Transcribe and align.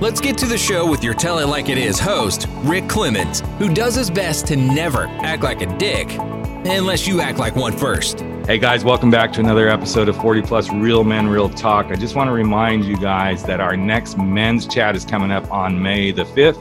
Let's 0.00 0.20
get 0.20 0.38
to 0.38 0.46
the 0.46 0.56
show 0.56 0.88
with 0.88 1.02
your 1.02 1.12
Tell 1.12 1.40
It 1.40 1.48
Like 1.48 1.68
It 1.68 1.76
Is 1.76 1.98
host, 1.98 2.46
Rick 2.58 2.84
Clemons, 2.84 3.40
who 3.58 3.74
does 3.74 3.96
his 3.96 4.10
best 4.10 4.46
to 4.46 4.54
never 4.54 5.08
act 5.24 5.42
like 5.42 5.60
a 5.60 5.76
dick, 5.76 6.08
unless 6.12 7.08
you 7.08 7.20
act 7.20 7.40
like 7.40 7.56
one 7.56 7.76
first. 7.76 8.20
Hey 8.46 8.58
guys, 8.58 8.84
welcome 8.84 9.10
back 9.10 9.32
to 9.32 9.40
another 9.40 9.68
episode 9.68 10.08
of 10.08 10.16
40 10.18 10.42
Plus 10.42 10.70
Real 10.72 11.02
Men 11.02 11.26
Real 11.26 11.48
Talk. 11.48 11.86
I 11.86 11.96
just 11.96 12.14
want 12.14 12.28
to 12.28 12.32
remind 12.32 12.84
you 12.84 12.96
guys 12.96 13.42
that 13.42 13.58
our 13.58 13.76
next 13.76 14.16
men's 14.16 14.68
chat 14.68 14.94
is 14.94 15.04
coming 15.04 15.32
up 15.32 15.50
on 15.50 15.82
May 15.82 16.12
the 16.12 16.26
5th. 16.26 16.60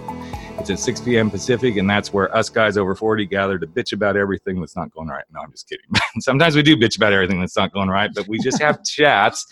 It's 0.60 0.72
at 0.72 0.80
6 0.80 1.02
p.m. 1.02 1.30
Pacific, 1.30 1.78
and 1.78 1.88
that's 1.88 2.12
where 2.12 2.36
us 2.36 2.50
guys 2.50 2.76
over 2.76 2.96
40 2.96 3.28
gather 3.28 3.60
to 3.60 3.68
bitch 3.68 3.94
about 3.94 4.18
everything 4.18 4.60
that's 4.60 4.76
not 4.76 4.90
going 4.90 5.10
right. 5.10 5.26
No, 5.32 5.42
I'm 5.42 5.52
just 5.52 5.70
kidding. 5.70 5.86
Sometimes 6.22 6.56
we 6.56 6.64
do 6.64 6.76
bitch 6.76 6.98
about 6.98 7.14
everything 7.14 7.40
that's 7.40 7.56
not 7.56 7.72
going 7.72 7.90
right, 7.90 8.10
but 8.16 8.28
we 8.28 8.40
just 8.40 8.60
have 8.60 8.84
chats 8.84 9.46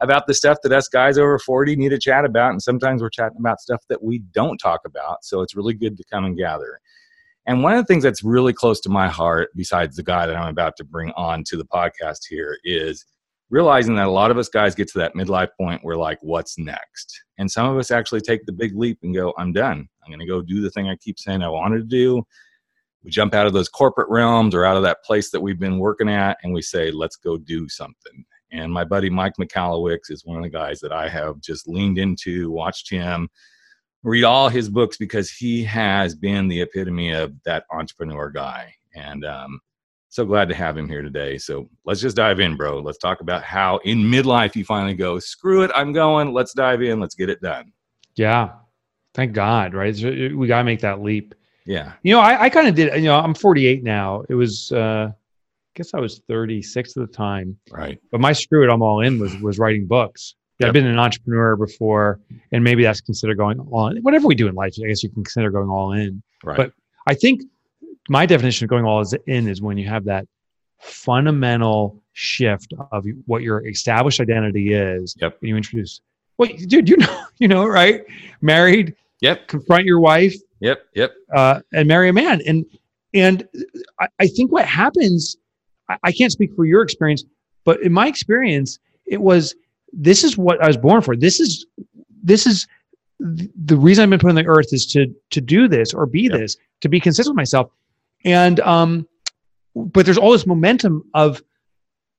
about 0.00 0.26
the 0.26 0.34
stuff 0.34 0.58
that 0.62 0.72
us 0.72 0.88
guys 0.88 1.18
over 1.18 1.38
40 1.38 1.76
need 1.76 1.90
to 1.90 1.98
chat 1.98 2.24
about. 2.24 2.50
And 2.50 2.62
sometimes 2.62 3.02
we're 3.02 3.10
chatting 3.10 3.38
about 3.38 3.60
stuff 3.60 3.82
that 3.88 4.02
we 4.02 4.20
don't 4.32 4.58
talk 4.58 4.80
about. 4.84 5.24
So 5.24 5.40
it's 5.42 5.54
really 5.54 5.74
good 5.74 5.96
to 5.96 6.04
come 6.10 6.24
and 6.24 6.36
gather. 6.36 6.80
And 7.46 7.62
one 7.62 7.72
of 7.72 7.78
the 7.78 7.86
things 7.86 8.04
that's 8.04 8.22
really 8.22 8.52
close 8.52 8.80
to 8.82 8.88
my 8.88 9.08
heart, 9.08 9.50
besides 9.56 9.96
the 9.96 10.02
guy 10.02 10.26
that 10.26 10.36
I'm 10.36 10.48
about 10.48 10.76
to 10.76 10.84
bring 10.84 11.10
on 11.16 11.42
to 11.44 11.56
the 11.56 11.64
podcast 11.64 12.20
here, 12.28 12.56
is 12.62 13.04
realizing 13.50 13.96
that 13.96 14.06
a 14.06 14.10
lot 14.10 14.30
of 14.30 14.38
us 14.38 14.48
guys 14.48 14.74
get 14.74 14.88
to 14.88 14.98
that 14.98 15.14
midlife 15.14 15.48
point 15.60 15.84
where, 15.84 15.96
like, 15.96 16.18
what's 16.22 16.56
next? 16.56 17.22
And 17.38 17.50
some 17.50 17.68
of 17.68 17.76
us 17.76 17.90
actually 17.90 18.20
take 18.20 18.46
the 18.46 18.52
big 18.52 18.76
leap 18.76 18.98
and 19.02 19.14
go, 19.14 19.34
I'm 19.36 19.52
done. 19.52 19.88
I'm 20.04 20.10
going 20.10 20.20
to 20.20 20.26
go 20.26 20.40
do 20.40 20.62
the 20.62 20.70
thing 20.70 20.88
I 20.88 20.96
keep 20.96 21.18
saying 21.18 21.42
I 21.42 21.48
wanted 21.48 21.78
to 21.78 21.84
do. 21.84 22.22
We 23.02 23.10
jump 23.10 23.34
out 23.34 23.46
of 23.46 23.52
those 23.52 23.68
corporate 23.68 24.08
realms 24.08 24.54
or 24.54 24.64
out 24.64 24.76
of 24.76 24.84
that 24.84 25.02
place 25.04 25.30
that 25.30 25.40
we've 25.40 25.58
been 25.58 25.78
working 25.78 26.08
at 26.08 26.38
and 26.42 26.52
we 26.52 26.62
say, 26.62 26.92
let's 26.92 27.16
go 27.16 27.36
do 27.36 27.68
something. 27.68 28.24
And 28.52 28.72
my 28.72 28.84
buddy 28.84 29.10
Mike 29.10 29.34
Michalowicz 29.40 30.10
is 30.10 30.24
one 30.24 30.36
of 30.36 30.42
the 30.42 30.50
guys 30.50 30.78
that 30.80 30.92
I 30.92 31.08
have 31.08 31.40
just 31.40 31.66
leaned 31.66 31.98
into, 31.98 32.50
watched 32.50 32.90
him 32.90 33.28
read 34.02 34.24
all 34.24 34.48
his 34.48 34.68
books 34.68 34.96
because 34.96 35.30
he 35.30 35.62
has 35.64 36.14
been 36.14 36.48
the 36.48 36.60
epitome 36.60 37.12
of 37.12 37.34
that 37.44 37.64
entrepreneur 37.70 38.30
guy. 38.30 38.74
And 38.94 39.24
um, 39.24 39.60
so 40.08 40.24
glad 40.24 40.48
to 40.48 40.54
have 40.54 40.76
him 40.76 40.88
here 40.88 41.02
today. 41.02 41.38
So 41.38 41.68
let's 41.84 42.00
just 42.00 42.16
dive 42.16 42.40
in, 42.40 42.56
bro. 42.56 42.80
Let's 42.80 42.98
talk 42.98 43.20
about 43.20 43.42
how 43.42 43.78
in 43.78 43.98
midlife 43.98 44.56
you 44.56 44.64
finally 44.64 44.94
go, 44.94 45.18
screw 45.18 45.62
it, 45.62 45.70
I'm 45.74 45.92
going. 45.92 46.32
Let's 46.32 46.52
dive 46.52 46.82
in. 46.82 47.00
Let's 47.00 47.14
get 47.14 47.30
it 47.30 47.40
done. 47.40 47.72
Yeah. 48.16 48.50
Thank 49.14 49.32
God, 49.32 49.74
right? 49.74 49.94
So 49.94 50.08
we 50.08 50.46
got 50.46 50.58
to 50.58 50.64
make 50.64 50.80
that 50.80 51.02
leap. 51.02 51.34
Yeah. 51.64 51.92
You 52.02 52.14
know, 52.14 52.20
I, 52.20 52.44
I 52.44 52.50
kind 52.50 52.66
of 52.66 52.74
did, 52.74 52.94
you 52.96 53.02
know, 53.02 53.18
I'm 53.18 53.34
48 53.34 53.84
now. 53.84 54.24
It 54.28 54.34
was, 54.34 54.72
uh, 54.72 55.12
guess 55.74 55.94
I 55.94 56.00
was 56.00 56.20
36 56.28 56.96
at 56.96 57.00
the 57.00 57.12
time. 57.12 57.56
Right. 57.70 57.98
But 58.10 58.20
my 58.20 58.32
screw 58.32 58.64
it, 58.64 58.72
I'm 58.72 58.82
all 58.82 59.00
in 59.00 59.18
was, 59.18 59.36
was 59.38 59.58
writing 59.58 59.86
books. 59.86 60.34
Yep. 60.58 60.68
I've 60.68 60.74
been 60.74 60.86
an 60.86 60.98
entrepreneur 60.98 61.56
before, 61.56 62.20
and 62.52 62.62
maybe 62.62 62.82
that's 62.82 63.00
considered 63.00 63.38
going 63.38 63.58
all 63.58 63.88
in. 63.88 64.02
Whatever 64.02 64.28
we 64.28 64.34
do 64.34 64.48
in 64.48 64.54
life, 64.54 64.74
I 64.82 64.86
guess 64.86 65.02
you 65.02 65.08
can 65.08 65.24
consider 65.24 65.50
going 65.50 65.68
all 65.68 65.92
in. 65.92 66.22
Right. 66.44 66.56
But 66.56 66.72
I 67.06 67.14
think 67.14 67.42
my 68.08 68.26
definition 68.26 68.66
of 68.66 68.70
going 68.70 68.84
all 68.84 69.04
in 69.26 69.48
is 69.48 69.62
when 69.62 69.78
you 69.78 69.88
have 69.88 70.04
that 70.04 70.26
fundamental 70.78 72.02
shift 72.12 72.74
of 72.90 73.06
what 73.26 73.42
your 73.42 73.66
established 73.66 74.20
identity 74.20 74.74
is. 74.74 75.16
Yep. 75.20 75.38
And 75.40 75.48
you 75.48 75.56
introduce, 75.56 76.00
wait, 76.38 76.68
dude, 76.68 76.88
you 76.88 76.96
know, 76.96 77.24
you 77.38 77.48
know, 77.48 77.66
right? 77.66 78.04
Married. 78.40 78.94
Yep. 79.20 79.48
Confront 79.48 79.84
your 79.84 80.00
wife. 80.00 80.34
Yep. 80.60 80.84
Yep. 80.94 81.14
Uh, 81.34 81.60
and 81.72 81.88
marry 81.88 82.08
a 82.08 82.12
man. 82.12 82.40
And 82.46 82.66
and 83.14 83.46
I, 84.00 84.08
I 84.20 84.26
think 84.26 84.52
what 84.52 84.66
happens, 84.66 85.36
I, 85.88 85.96
I 86.04 86.12
can't 86.12 86.32
speak 86.32 86.54
for 86.54 86.64
your 86.64 86.82
experience, 86.82 87.24
but 87.64 87.82
in 87.82 87.92
my 87.92 88.06
experience, 88.06 88.78
it 89.06 89.20
was 89.20 89.54
this 89.92 90.24
is 90.24 90.38
what 90.38 90.62
I 90.62 90.66
was 90.66 90.76
born 90.76 91.02
for. 91.02 91.16
This 91.16 91.40
is 91.40 91.66
this 92.22 92.46
is 92.46 92.66
the 93.18 93.76
reason 93.76 94.02
I've 94.02 94.10
been 94.10 94.18
put 94.18 94.30
on 94.30 94.34
the 94.34 94.46
earth 94.46 94.72
is 94.72 94.86
to 94.86 95.14
to 95.30 95.40
do 95.40 95.68
this 95.68 95.94
or 95.94 96.06
be 96.06 96.22
yep. 96.22 96.32
this, 96.32 96.56
to 96.80 96.88
be 96.88 97.00
consistent 97.00 97.34
with 97.34 97.38
myself. 97.38 97.70
And 98.24 98.60
um, 98.60 99.06
but 99.74 100.04
there's 100.04 100.18
all 100.18 100.32
this 100.32 100.46
momentum 100.46 101.04
of 101.14 101.42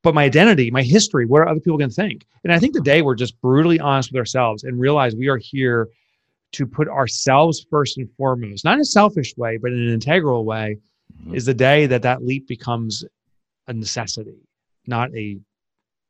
but 0.03 0.13
my 0.13 0.25
identity, 0.25 0.69
my 0.69 0.83
history, 0.83 1.25
what 1.25 1.41
are 1.41 1.47
other 1.47 1.61
people 1.61 1.77
going 1.77 1.89
to 1.89 1.95
think? 1.95 2.25
And 2.43 2.51
I 2.51 2.59
think 2.59 2.73
the 2.73 2.81
day 2.81 3.01
we're 3.01 3.15
just 3.15 3.39
brutally 3.41 3.79
honest 3.79 4.11
with 4.11 4.19
ourselves 4.19 4.65
and 4.65 4.77
realize 4.77 5.15
we 5.15 5.29
are 5.29 5.37
here 5.37 5.89
to 6.51 6.67
put 6.67 6.89
ourselves 6.89 7.65
first 7.69 7.97
and 7.97 8.09
foremost, 8.17 8.65
not 8.65 8.75
in 8.75 8.81
a 8.81 8.85
selfish 8.85 9.35
way, 9.37 9.57
but 9.57 9.71
in 9.71 9.79
an 9.79 9.93
integral 9.93 10.43
way, 10.43 10.77
mm-hmm. 11.21 11.33
is 11.33 11.45
the 11.45 11.53
day 11.53 11.85
that 11.85 12.01
that 12.01 12.23
leap 12.23 12.47
becomes 12.47 13.05
a 13.67 13.73
necessity, 13.73 14.47
not 14.87 15.15
a 15.15 15.39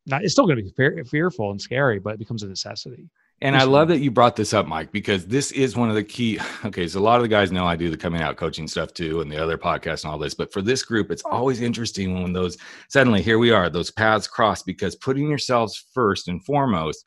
not 0.06 0.24
it's 0.24 0.34
still 0.34 0.46
going 0.46 0.58
to 0.58 0.64
be 0.64 0.72
fear, 0.72 1.04
fearful 1.06 1.52
and 1.52 1.62
scary, 1.62 2.00
but 2.00 2.16
it 2.16 2.20
becomes 2.20 2.44
a 2.44 2.48
necessity. 2.48 3.10
And 3.42 3.58
I 3.58 3.64
love 3.64 3.90
that 3.90 4.00
you 4.00 4.10
brought 4.10 4.38
this 4.38 4.54
up, 4.54 4.68
Mike, 4.68 4.94
because 4.94 5.26
this 5.26 5.52
is 5.52 5.76
one 5.76 5.90
of 5.90 5.96
the 5.96 6.04
key. 6.04 6.40
Okay, 6.66 6.88
so 6.88 6.98
a 6.98 7.02
lot 7.02 7.18
of 7.18 7.24
the 7.24 7.28
guys 7.28 7.52
know 7.52 7.66
I 7.66 7.76
do 7.76 7.90
the 7.90 7.98
coming 7.98 8.22
out 8.22 8.38
coaching 8.38 8.70
stuff 8.70 8.94
too, 8.94 9.20
and 9.20 9.30
the 9.30 9.38
other 9.38 9.58
podcasts 9.58 10.06
and 10.06 10.12
all 10.14 10.18
this. 10.18 10.34
But 10.34 10.54
for 10.54 10.62
this 10.62 10.84
group, 10.84 11.12
it's 11.12 11.24
always 11.26 11.60
interesting 11.60 12.24
when 12.24 12.32
those 12.32 12.58
suddenly 12.88 13.22
here 13.22 13.38
we 13.38 13.52
are, 13.52 13.70
those 13.70 13.92
paths 13.92 14.28
cross, 14.28 14.64
because 14.64 14.96
putting 14.96 15.28
yourselves 15.28 15.86
first 15.94 16.30
and 16.30 16.44
foremost, 16.46 17.06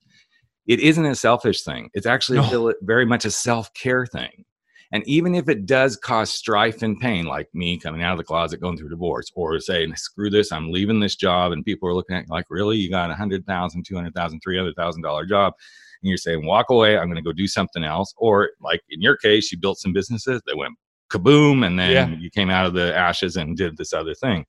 it 0.67 0.81
isn't 0.81 1.07
a 1.07 1.15
selfish 1.15 1.63
thing. 1.63 1.89
It's 1.95 2.07
actually 2.07 2.39
no. 2.39 2.75
very 2.83 3.07
much 3.07 3.25
a 3.25 3.31
self 3.31 3.73
care 3.73 4.05
thing. 4.05 4.45
And 4.93 5.07
even 5.07 5.35
if 5.35 5.49
it 5.49 5.67
does 5.67 5.97
cause 5.97 6.31
strife 6.31 6.83
and 6.83 6.99
pain, 7.01 7.25
like 7.25 7.49
me 7.53 7.79
coming 7.79 8.03
out 8.03 8.13
of 8.13 8.19
the 8.19 8.25
closet, 8.25 8.61
going 8.61 8.77
through 8.77 8.91
divorce, 8.91 9.31
or 9.35 9.59
saying, 9.59 9.97
screw 9.97 10.31
this, 10.31 10.53
I'm 10.53 10.71
leaving 10.71 11.01
this 11.01 11.17
job, 11.17 11.53
and 11.53 11.65
people 11.65 11.89
are 11.89 11.95
looking 11.95 12.17
at 12.17 12.29
like, 12.31 12.47
really, 12.51 12.77
you 12.77 12.89
got 12.89 13.11
a 13.11 13.15
hundred 13.15 13.45
thousand, 13.47 13.85
two 13.85 13.97
hundred 13.97 14.15
thousand, 14.15 14.41
three 14.41 14.57
hundred 14.57 14.77
thousand 14.77 15.03
dollar 15.03 15.27
job, 15.27 15.55
and 16.03 16.09
you're 16.09 16.17
saying, 16.17 16.47
walk 16.47 16.71
away, 16.71 16.97
I'm 16.97 17.07
going 17.07 17.17
to 17.17 17.23
go 17.23 17.33
do 17.33 17.49
something 17.49 17.83
else. 17.83 18.15
Or 18.17 18.51
like 18.61 18.81
in 18.89 19.01
your 19.03 19.17
case, 19.17 19.51
you 19.51 19.59
built 19.59 19.79
some 19.79 19.93
businesses 19.93 20.41
that 20.47 20.57
went 20.57 20.75
kaboom, 21.11 21.67
and 21.67 21.79
then 21.79 22.13
yeah. 22.13 22.19
you 22.19 22.31
came 22.31 22.51
out 22.51 22.67
of 22.67 22.75
the 22.75 22.97
ashes 22.97 23.37
and 23.37 23.57
did 23.57 23.77
this 23.77 23.93
other 23.93 24.15
thing. 24.15 24.47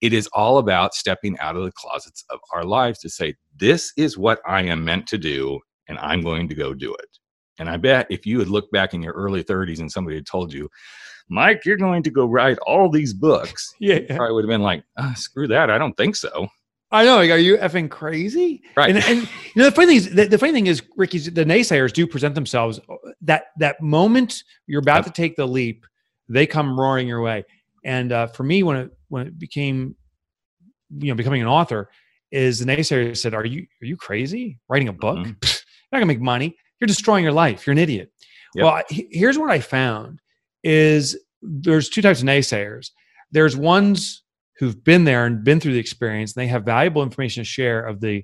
It 0.00 0.12
is 0.12 0.28
all 0.32 0.58
about 0.58 0.94
stepping 0.94 1.38
out 1.38 1.56
of 1.56 1.64
the 1.64 1.72
closets 1.72 2.24
of 2.30 2.38
our 2.52 2.64
lives 2.64 2.98
to 3.00 3.08
say, 3.08 3.34
this 3.56 3.92
is 3.96 4.18
what 4.18 4.40
I 4.46 4.62
am 4.62 4.84
meant 4.84 5.06
to 5.08 5.18
do, 5.18 5.58
and 5.88 5.98
I'm 5.98 6.20
going 6.20 6.48
to 6.48 6.54
go 6.54 6.74
do 6.74 6.94
it. 6.94 7.18
And 7.58 7.68
I 7.68 7.76
bet 7.76 8.06
if 8.10 8.26
you 8.26 8.38
had 8.38 8.48
looked 8.48 8.72
back 8.72 8.94
in 8.94 9.02
your 9.02 9.12
early 9.12 9.44
30s 9.44 9.80
and 9.80 9.90
somebody 9.90 10.16
had 10.16 10.26
told 10.26 10.52
you, 10.52 10.68
Mike, 11.28 11.64
you're 11.64 11.76
going 11.76 12.02
to 12.02 12.10
go 12.10 12.26
write 12.26 12.58
all 12.66 12.90
these 12.90 13.14
books, 13.14 13.74
yeah, 13.80 13.96
you 13.96 14.06
probably 14.06 14.34
would 14.34 14.44
have 14.44 14.50
been 14.50 14.62
like, 14.62 14.84
oh, 14.98 15.12
screw 15.16 15.46
that. 15.48 15.70
I 15.70 15.78
don't 15.78 15.96
think 15.96 16.16
so. 16.16 16.48
I 16.90 17.04
know. 17.04 17.16
Like, 17.16 17.30
are 17.30 17.38
you 17.38 17.56
effing 17.56 17.90
crazy? 17.90 18.62
Right. 18.76 18.94
And, 18.94 19.04
and 19.04 19.22
you 19.22 19.28
know, 19.56 19.64
the 19.64 19.72
funny 19.72 19.86
thing 19.86 19.96
is, 19.96 20.14
the, 20.14 20.26
the 20.26 20.38
funny 20.38 20.52
thing 20.52 20.66
is, 20.66 20.82
Ricky, 20.96 21.18
the 21.18 21.44
naysayers 21.44 21.92
do 21.92 22.06
present 22.06 22.34
themselves. 22.34 22.78
That 23.22 23.46
that 23.58 23.80
moment 23.80 24.44
you're 24.66 24.80
about 24.80 24.98
yep. 24.98 25.06
to 25.06 25.10
take 25.10 25.34
the 25.34 25.46
leap, 25.46 25.86
they 26.28 26.46
come 26.46 26.78
roaring 26.78 27.08
your 27.08 27.20
way. 27.20 27.44
And 27.84 28.12
uh, 28.12 28.28
for 28.28 28.44
me, 28.44 28.62
when 28.62 28.76
it 28.76 28.90
when 29.08 29.26
it 29.26 29.38
became, 29.38 29.96
you 30.98 31.08
know, 31.08 31.16
becoming 31.16 31.42
an 31.42 31.48
author, 31.48 31.90
is 32.30 32.60
the 32.60 32.66
naysayers 32.66 33.16
said, 33.16 33.34
"Are 33.34 33.44
you 33.44 33.66
are 33.82 33.86
you 33.86 33.96
crazy? 33.96 34.60
Writing 34.68 34.86
a 34.86 34.92
book? 34.92 35.18
Mm-hmm. 35.18 35.30
You're 35.42 35.90
not 35.90 35.98
gonna 35.98 36.06
make 36.06 36.20
money 36.20 36.56
you're 36.84 36.88
destroying 36.88 37.24
your 37.24 37.32
life. 37.32 37.66
You're 37.66 37.72
an 37.72 37.78
idiot. 37.78 38.12
Yep. 38.54 38.62
Well, 38.62 38.82
here's 38.90 39.38
what 39.38 39.50
I 39.50 39.58
found 39.58 40.20
is 40.62 41.18
there's 41.40 41.88
two 41.88 42.02
types 42.02 42.20
of 42.20 42.26
naysayers. 42.26 42.90
There's 43.32 43.56
ones 43.56 44.22
who've 44.58 44.84
been 44.84 45.04
there 45.04 45.24
and 45.24 45.42
been 45.42 45.60
through 45.60 45.72
the 45.72 45.78
experience, 45.78 46.34
and 46.34 46.42
they 46.42 46.46
have 46.48 46.64
valuable 46.64 47.02
information 47.02 47.40
to 47.40 47.48
share 47.48 47.86
of 47.86 48.02
the 48.02 48.22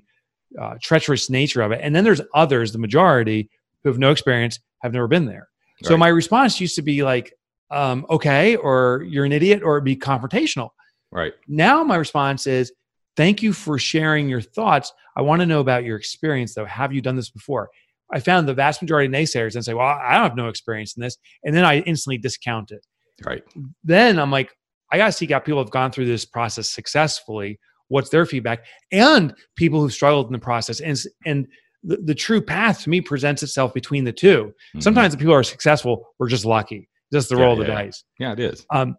uh, 0.61 0.75
treacherous 0.79 1.27
nature 1.27 1.63
of 1.63 1.71
it. 1.71 1.79
And 1.81 1.95
then 1.95 2.03
there's 2.03 2.21
others, 2.35 2.71
the 2.71 2.77
majority, 2.77 3.49
who 3.83 3.89
have 3.89 3.97
no 3.97 4.11
experience, 4.11 4.59
have 4.83 4.93
never 4.93 5.07
been 5.07 5.25
there. 5.25 5.47
Right. 5.81 5.87
So 5.87 5.97
my 5.97 6.09
response 6.09 6.61
used 6.61 6.75
to 6.75 6.83
be 6.83 7.01
like, 7.01 7.33
um, 7.71 8.05
okay, 8.11 8.57
or 8.57 9.05
you're 9.09 9.25
an 9.25 9.31
idiot, 9.31 9.63
or 9.63 9.81
be 9.81 9.95
confrontational. 9.95 10.69
Right. 11.11 11.33
Now 11.47 11.83
my 11.83 11.95
response 11.95 12.45
is, 12.45 12.71
thank 13.17 13.41
you 13.41 13.53
for 13.53 13.79
sharing 13.79 14.29
your 14.29 14.41
thoughts. 14.41 14.93
I 15.17 15.23
want 15.23 15.41
to 15.41 15.45
know 15.45 15.61
about 15.61 15.83
your 15.83 15.97
experience, 15.97 16.53
though. 16.53 16.65
Have 16.65 16.93
you 16.93 17.01
done 17.01 17.15
this 17.15 17.31
before? 17.31 17.69
I 18.13 18.19
found 18.19 18.47
the 18.47 18.53
vast 18.53 18.81
majority 18.81 19.07
of 19.07 19.13
naysayers 19.13 19.55
and 19.55 19.63
say, 19.63 19.73
well, 19.73 19.87
I 19.87 20.13
don't 20.13 20.23
have 20.23 20.35
no 20.35 20.47
experience 20.47 20.95
in 20.95 21.01
this. 21.01 21.17
And 21.43 21.55
then 21.55 21.63
I 21.65 21.79
instantly 21.79 22.17
discount 22.17 22.71
it. 22.71 22.85
Right. 23.25 23.43
Then 23.83 24.19
I'm 24.19 24.31
like, 24.31 24.51
I 24.91 24.97
got 24.97 25.05
to 25.07 25.11
seek 25.11 25.31
out 25.31 25.45
people 25.45 25.59
who 25.59 25.65
have 25.65 25.71
gone 25.71 25.91
through 25.91 26.05
this 26.05 26.25
process 26.25 26.69
successfully. 26.69 27.59
What's 27.87 28.09
their 28.09 28.25
feedback? 28.25 28.65
And 28.91 29.33
people 29.55 29.79
who've 29.81 29.93
struggled 29.93 30.27
in 30.27 30.33
the 30.33 30.39
process. 30.39 30.79
And, 30.79 30.99
and 31.25 31.47
the, 31.83 31.97
the 31.97 32.15
true 32.15 32.41
path 32.41 32.83
to 32.83 32.89
me 32.89 33.01
presents 33.01 33.43
itself 33.43 33.73
between 33.73 34.03
the 34.03 34.11
2 34.11 34.45
mm-hmm. 34.45 34.79
Sometimes 34.79 35.13
the 35.13 35.17
people 35.17 35.33
who 35.33 35.39
are 35.39 35.43
successful 35.43 36.07
were 36.19 36.27
just 36.27 36.45
lucky. 36.45 36.89
just 37.11 37.29
the 37.29 37.37
Yeah, 37.37 37.43
roll 37.43 37.53
of 37.53 37.59
the 37.59 37.65
yeah, 37.65 37.71
yeah. 37.71 37.83
dice. 37.83 38.03
Yeah, 38.19 38.31
it 38.33 38.39
is. 38.39 38.65
Um, 38.71 38.95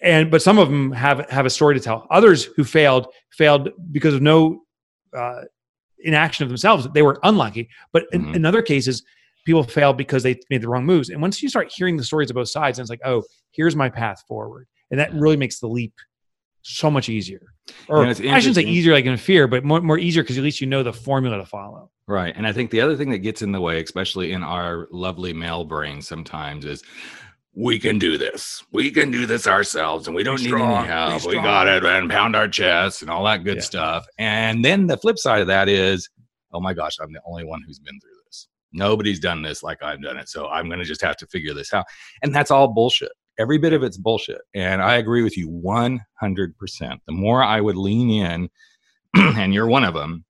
and 0.00 0.30
but 0.30 0.42
some 0.42 0.58
of 0.58 0.68
them 0.68 0.90
have 0.92 1.30
have 1.30 1.46
a 1.46 1.50
story 1.50 1.74
to 1.76 1.80
tell. 1.80 2.08
Others 2.10 2.46
who 2.56 2.64
failed 2.64 3.06
failed 3.30 3.70
because 3.92 4.14
of 4.14 4.22
no 4.22 4.62
uh, 5.16 5.42
inaction 6.04 6.44
of 6.44 6.48
themselves. 6.48 6.88
They 6.94 7.02
were 7.02 7.18
unlucky. 7.22 7.68
But 7.92 8.04
in, 8.12 8.26
Mhm. 8.26 8.36
in 8.36 8.44
other 8.44 8.62
cases, 8.62 9.02
people 9.44 9.62
fail 9.64 9.92
because 9.92 10.22
they 10.22 10.38
made 10.50 10.62
the 10.62 10.68
wrong 10.68 10.84
moves. 10.86 11.10
And 11.10 11.20
once 11.20 11.42
you 11.42 11.48
start 11.48 11.72
hearing 11.74 11.96
the 11.96 12.04
stories 12.04 12.30
of 12.30 12.34
both 12.34 12.48
sides, 12.48 12.78
and 12.78 12.84
it's 12.84 12.90
like, 12.90 13.00
oh, 13.04 13.22
here's 13.50 13.74
my 13.76 13.88
path 13.88 14.22
forward, 14.28 14.66
and 14.90 15.00
that 15.00 15.12
really 15.14 15.36
makes 15.36 15.58
the 15.58 15.66
leap 15.68 15.94
so 16.62 16.90
much 16.90 17.08
easier. 17.08 17.42
Or 17.88 18.04
know, 18.04 18.10
I 18.10 18.14
shouldn't 18.38 18.54
say 18.54 18.62
easier 18.62 18.92
like 18.92 19.04
in 19.04 19.16
fear, 19.16 19.48
but 19.48 19.64
more 19.64 19.80
more 19.80 19.98
easier 19.98 20.22
because 20.22 20.38
at 20.38 20.44
least 20.44 20.60
you 20.60 20.66
know 20.68 20.82
the 20.84 20.92
formula 20.92 21.38
to 21.38 21.46
follow. 21.46 21.90
Right. 22.06 22.32
And 22.36 22.46
I 22.46 22.52
think 22.52 22.70
the 22.70 22.80
other 22.80 22.96
thing 22.96 23.10
that 23.10 23.18
gets 23.18 23.42
in 23.42 23.50
the 23.52 23.60
way, 23.60 23.82
especially 23.82 24.32
in 24.32 24.42
our 24.44 24.86
lovely 24.92 25.32
male 25.32 25.64
brain 25.64 26.02
sometimes, 26.02 26.64
is 26.64 26.82
we 27.54 27.78
can 27.78 27.98
do 27.98 28.16
this. 28.16 28.64
We 28.72 28.90
can 28.90 29.10
do 29.10 29.26
this 29.26 29.46
ourselves 29.46 30.06
and 30.06 30.16
we 30.16 30.22
don't 30.22 30.40
need 30.42 30.54
any 30.54 30.86
help. 30.86 31.26
We 31.26 31.34
got 31.34 31.68
it 31.68 31.84
and 31.84 32.10
pound 32.10 32.34
our 32.34 32.48
chests 32.48 33.02
and 33.02 33.10
all 33.10 33.24
that 33.24 33.44
good 33.44 33.56
Yeah. 33.56 33.62
stuff. 33.62 34.06
And 34.18 34.64
then 34.64 34.86
the 34.86 34.96
flip 34.96 35.18
side 35.18 35.42
of 35.42 35.46
that 35.48 35.68
is, 35.68 36.08
oh 36.52 36.60
my 36.60 36.72
gosh, 36.72 36.96
I'm 37.00 37.12
the 37.12 37.20
only 37.26 37.44
one 37.44 37.62
who's 37.66 37.78
been 37.78 37.98
through 38.00 38.10
this. 38.26 38.48
Nobody's 38.72 39.20
done 39.20 39.42
this 39.42 39.62
like 39.62 39.82
I've 39.82 40.02
done 40.02 40.16
it. 40.16 40.30
So 40.30 40.48
I'm 40.48 40.66
going 40.66 40.78
to 40.78 40.84
just 40.84 41.02
have 41.02 41.16
to 41.18 41.26
figure 41.26 41.52
this 41.52 41.74
out. 41.74 41.84
And 42.22 42.34
that's 42.34 42.50
all 42.50 42.68
bullshit. 42.68 43.12
Every 43.38 43.58
bit 43.58 43.72
of 43.74 43.82
it's 43.82 43.98
bullshit. 43.98 44.40
And 44.54 44.80
I 44.82 44.96
agree 44.96 45.22
with 45.22 45.36
you 45.36 45.48
100%. 45.50 45.92
The 47.06 47.12
more 47.12 47.42
I 47.42 47.60
would 47.60 47.76
lean 47.76 48.10
in, 48.10 48.48
and 49.36 49.52
you're 49.52 49.66
one 49.66 49.84
of 49.84 49.92
them, 49.94 50.24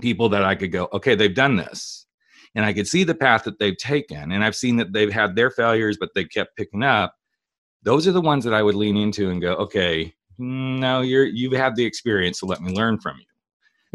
people 0.00 0.28
that 0.28 0.44
I 0.44 0.54
could 0.54 0.70
go, 0.72 0.88
okay, 0.92 1.14
they've 1.16 1.34
done 1.34 1.56
this. 1.56 2.06
And 2.54 2.64
I 2.64 2.72
could 2.72 2.86
see 2.86 3.04
the 3.04 3.14
path 3.14 3.44
that 3.44 3.58
they've 3.58 3.76
taken. 3.76 4.30
And 4.32 4.44
I've 4.44 4.54
seen 4.56 4.76
that 4.76 4.92
they've 4.92 5.12
had 5.12 5.34
their 5.34 5.50
failures, 5.50 5.96
but 5.98 6.10
they've 6.14 6.28
kept 6.30 6.56
picking 6.56 6.82
up. 6.84 7.14
Those 7.82 8.06
are 8.06 8.12
the 8.12 8.20
ones 8.20 8.44
that 8.44 8.54
I 8.54 8.62
would 8.62 8.76
lean 8.76 8.96
into 8.96 9.30
and 9.30 9.40
go, 9.42 9.54
okay, 9.54 10.14
mm, 10.40 10.78
no, 10.78 11.00
you're 11.00 11.24
you've 11.26 11.52
had 11.52 11.76
the 11.76 11.84
experience, 11.84 12.40
so 12.40 12.46
let 12.46 12.60
me 12.62 12.72
learn 12.72 12.98
from 12.98 13.16
you. 13.18 13.26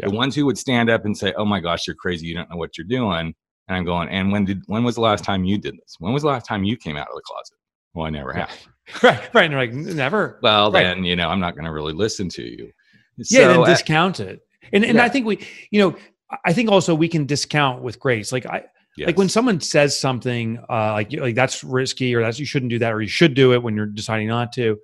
The 0.08 0.14
ones 0.14 0.34
who 0.34 0.46
would 0.46 0.56
stand 0.58 0.88
up 0.88 1.04
and 1.04 1.16
say, 1.16 1.34
Oh 1.36 1.44
my 1.44 1.60
gosh, 1.60 1.86
you're 1.86 1.96
crazy, 1.96 2.26
you 2.26 2.34
don't 2.34 2.48
know 2.50 2.56
what 2.56 2.78
you're 2.78 2.86
doing. 2.86 3.34
And 3.68 3.76
I'm 3.76 3.84
going, 3.84 4.08
and 4.08 4.32
when 4.32 4.44
did 4.44 4.62
when 4.66 4.82
was 4.84 4.94
the 4.94 5.00
last 5.02 5.24
time 5.24 5.44
you 5.44 5.58
did 5.58 5.74
this? 5.74 5.96
When 5.98 6.12
was 6.12 6.22
the 6.22 6.28
last 6.28 6.46
time 6.46 6.64
you 6.64 6.76
came 6.76 6.96
out 6.96 7.08
of 7.08 7.14
the 7.14 7.22
closet? 7.24 7.56
Well, 7.94 8.06
I 8.06 8.10
never 8.10 8.32
have. 8.32 8.50
right, 9.02 9.34
right. 9.34 9.44
And 9.44 9.52
they're 9.52 9.58
like, 9.58 9.72
never. 9.72 10.38
Well, 10.42 10.70
Right. 10.72 10.84
then, 10.84 11.04
you 11.04 11.16
know, 11.16 11.28
I'm 11.28 11.40
not 11.40 11.54
going 11.54 11.64
to 11.66 11.72
really 11.72 11.92
listen 11.92 12.28
to 12.30 12.42
you. 12.42 12.70
yeah, 13.16 13.24
So, 13.24 13.48
then 13.48 13.60
uh, 13.60 13.64
discount 13.64 14.20
it. 14.20 14.40
And 14.72 14.84
and 14.84 14.96
yeah. 14.96 15.04
I 15.04 15.08
think 15.08 15.26
we, 15.26 15.46
you 15.70 15.80
know, 15.80 15.96
I 16.44 16.52
think 16.52 16.70
also 16.70 16.94
we 16.94 17.08
can 17.08 17.26
discount 17.26 17.82
with 17.82 17.98
grace. 17.98 18.32
Like 18.32 18.46
I 18.46 18.64
like 19.06 19.16
when 19.18 19.28
someone 19.28 19.60
says 19.60 19.98
something 19.98 20.58
uh, 20.68 20.92
like 20.92 21.12
like 21.12 21.34
that's 21.34 21.64
risky 21.64 22.14
or 22.14 22.20
that's 22.22 22.38
you 22.38 22.46
shouldn't 22.46 22.70
do 22.70 22.78
that 22.80 22.92
or 22.92 23.00
you 23.00 23.08
should 23.08 23.34
do 23.34 23.52
it 23.52 23.62
when 23.62 23.74
you're 23.76 23.86
deciding 23.86 24.28
not 24.28 24.52
to. 24.54 24.78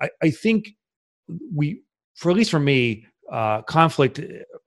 I, 0.00 0.08
I 0.22 0.30
think 0.30 0.70
we, 1.54 1.82
for 2.16 2.30
at 2.30 2.36
least 2.36 2.50
for 2.50 2.60
me, 2.60 3.06
uh, 3.30 3.62
conflict 3.62 4.20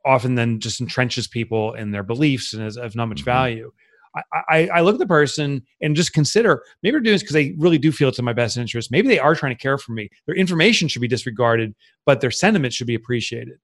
often 0.06 0.36
then 0.36 0.60
just 0.60 0.82
entrenches 0.84 1.30
people 1.30 1.74
in 1.74 1.92
their 1.92 2.04
beliefs 2.04 2.54
and 2.54 2.66
is 2.66 2.78
of 2.78 2.96
not 2.96 3.08
much 3.08 3.22
Mhm. 3.22 3.26
value. 3.26 3.72
I, 4.16 4.22
I, 4.50 4.68
I 4.76 4.82
look 4.82 4.96
at 4.96 5.00
the 5.00 5.08
person 5.08 5.62
and 5.82 5.94
just 5.96 6.14
consider 6.14 6.64
maybe 6.82 6.92
they're 6.94 7.02
doing 7.02 7.16
this 7.16 7.22
because 7.24 7.34
they 7.34 7.54
really 7.58 7.78
do 7.78 7.92
feel 7.92 8.08
it's 8.08 8.20
in 8.20 8.24
my 8.24 8.32
best 8.34 8.56
interest. 8.56 8.90
Maybe 8.92 9.10
they 9.10 9.20
are 9.20 9.36
trying 9.36 9.54
to 9.56 9.62
care 9.62 9.78
for 9.78 9.92
me. 9.92 10.10
Their 10.26 10.36
information 10.36 10.88
should 10.88 11.02
be 11.02 11.08
disregarded, 11.10 11.76
but 12.06 12.22
their 12.22 12.32
sentiment 12.32 12.74
should 12.74 12.88
be 12.88 12.96
appreciated. 12.96 13.58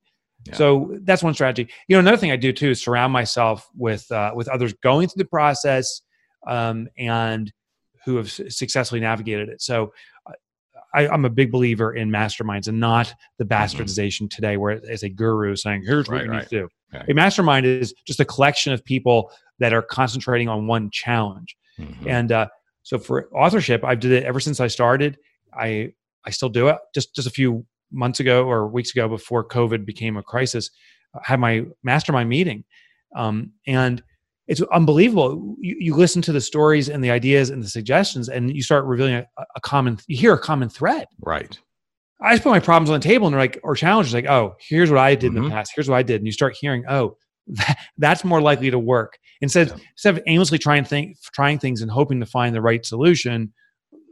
Yeah. 0.46 0.56
So 0.56 0.98
that's 1.02 1.22
one 1.24 1.34
strategy. 1.34 1.72
You 1.88 1.96
know, 1.96 2.00
another 2.00 2.18
thing 2.18 2.32
I 2.32 2.36
do 2.36 2.52
too 2.52 2.72
is 2.72 2.82
surround 2.82 3.14
myself 3.14 3.70
with 3.76 4.12
uh, 4.12 4.32
with 4.36 4.48
others 4.48 4.74
going 4.82 5.08
through 5.08 5.24
the 5.24 5.30
process 5.30 6.02
um, 6.48 6.88
and 6.98 7.52
who 8.06 8.16
have 8.18 8.32
successfully 8.32 9.00
navigated 9.02 9.50
it. 9.50 9.62
So 9.62 9.94
I, 10.94 11.08
I'm 11.08 11.26
a 11.26 11.30
big 11.30 11.52
believer 11.52 11.94
in 11.94 12.10
masterminds 12.10 12.68
and 12.68 12.80
not 12.80 13.14
the 13.38 13.46
bastardization 13.46 14.30
today, 14.30 14.58
where 14.58 14.72
it's 14.72 15.04
a 15.04 15.10
guru 15.10 15.56
saying, 15.56 15.84
"Here's 15.86 16.10
what 16.10 16.16
Mm-hmm. 16.16 16.16
Right, 16.16 16.26
you 16.26 16.32
right. 16.32 16.52
need 16.52 16.58
to 16.58 16.70
do." 17.04 17.12
A 17.12 17.14
mastermind 17.14 17.66
is 17.66 17.94
just 18.06 18.20
a 18.20 18.26
collection 18.26 18.74
of 18.74 18.84
people 18.84 19.32
that 19.60 19.74
are 19.74 19.82
concentrating 19.82 20.50
on 20.50 20.68
one 20.68 20.90
challenge. 20.92 21.56
Mhm. 21.80 22.08
And 22.08 22.32
uh, 22.34 22.48
so 22.84 22.98
for 22.98 23.30
authorship, 23.34 23.84
I've 23.86 24.00
did 24.02 24.12
it 24.12 24.24
ever 24.24 24.40
since 24.42 24.60
I 24.60 24.68
started. 24.68 25.18
I 25.54 25.94
I 26.26 26.32
still 26.32 26.50
do 26.50 26.68
it. 26.68 26.78
Just 26.94 27.16
just 27.16 27.28
a 27.28 27.32
few 27.32 27.66
months 27.92 28.20
ago 28.20 28.46
or 28.46 28.68
weeks 28.68 28.92
ago, 28.92 29.08
before 29.08 29.48
COVID 29.48 29.86
became 29.86 30.18
a 30.18 30.24
crisis, 30.24 30.70
I 31.16 31.20
had 31.24 31.40
my 31.40 31.64
mastermind 31.84 32.30
meeting, 32.30 32.64
um, 33.16 33.52
and 33.68 34.02
it's 34.48 34.62
unbelievable. 34.74 35.56
You, 35.60 35.76
you 35.80 35.96
listen 35.96 36.22
to 36.24 36.32
the 36.32 36.42
stories 36.42 36.90
and 36.90 37.04
the 37.04 37.12
ideas 37.12 37.50
and 37.50 37.62
the 37.64 37.68
suggestions, 37.70 38.30
and 38.30 38.54
you 38.56 38.64
start 38.64 38.86
revealing 38.86 39.16
a, 39.16 39.26
a 39.56 39.62
common. 39.62 39.98
You 40.08 40.18
hear 40.18 40.34
a 40.34 40.40
common 40.40 40.70
thread. 40.70 41.08
right. 41.22 41.58
I 42.24 42.34
just 42.34 42.44
put 42.44 42.52
my 42.52 42.60
problems 42.60 42.92
on 42.92 43.00
the 43.00 43.04
table, 43.04 43.26
and 43.26 43.34
they're 43.34 43.42
like, 43.42 43.60
or 43.64 43.74
challenges, 43.76 44.14
like, 44.14 44.28
oh, 44.28 44.54
here's 44.60 44.92
what 44.92 45.00
I 45.00 45.16
did 45.16 45.34
in 45.34 45.42
Mhm. 45.42 45.46
the 45.46 45.50
past. 45.50 45.72
Here's 45.76 45.90
what 45.90 45.98
I 45.98 46.04
did, 46.04 46.18
and 46.18 46.28
you 46.28 46.32
start 46.32 46.56
hearing, 46.60 46.84
oh, 46.88 47.18
that, 47.48 47.80
that's 47.98 48.24
more 48.24 48.40
likely 48.42 48.70
to 48.70 48.78
work 48.78 49.18
instead 49.42 49.70
Yeah. 49.70 49.76
instead 49.94 50.18
of 50.18 50.24
aimlessly 50.28 50.60
trying 50.60 50.84
think 50.84 51.18
trying 51.34 51.58
things 51.58 51.82
and 51.82 51.90
hoping 51.90 52.20
to 52.20 52.28
find 52.28 52.54
the 52.56 52.62
right 52.62 52.86
solution. 52.86 53.52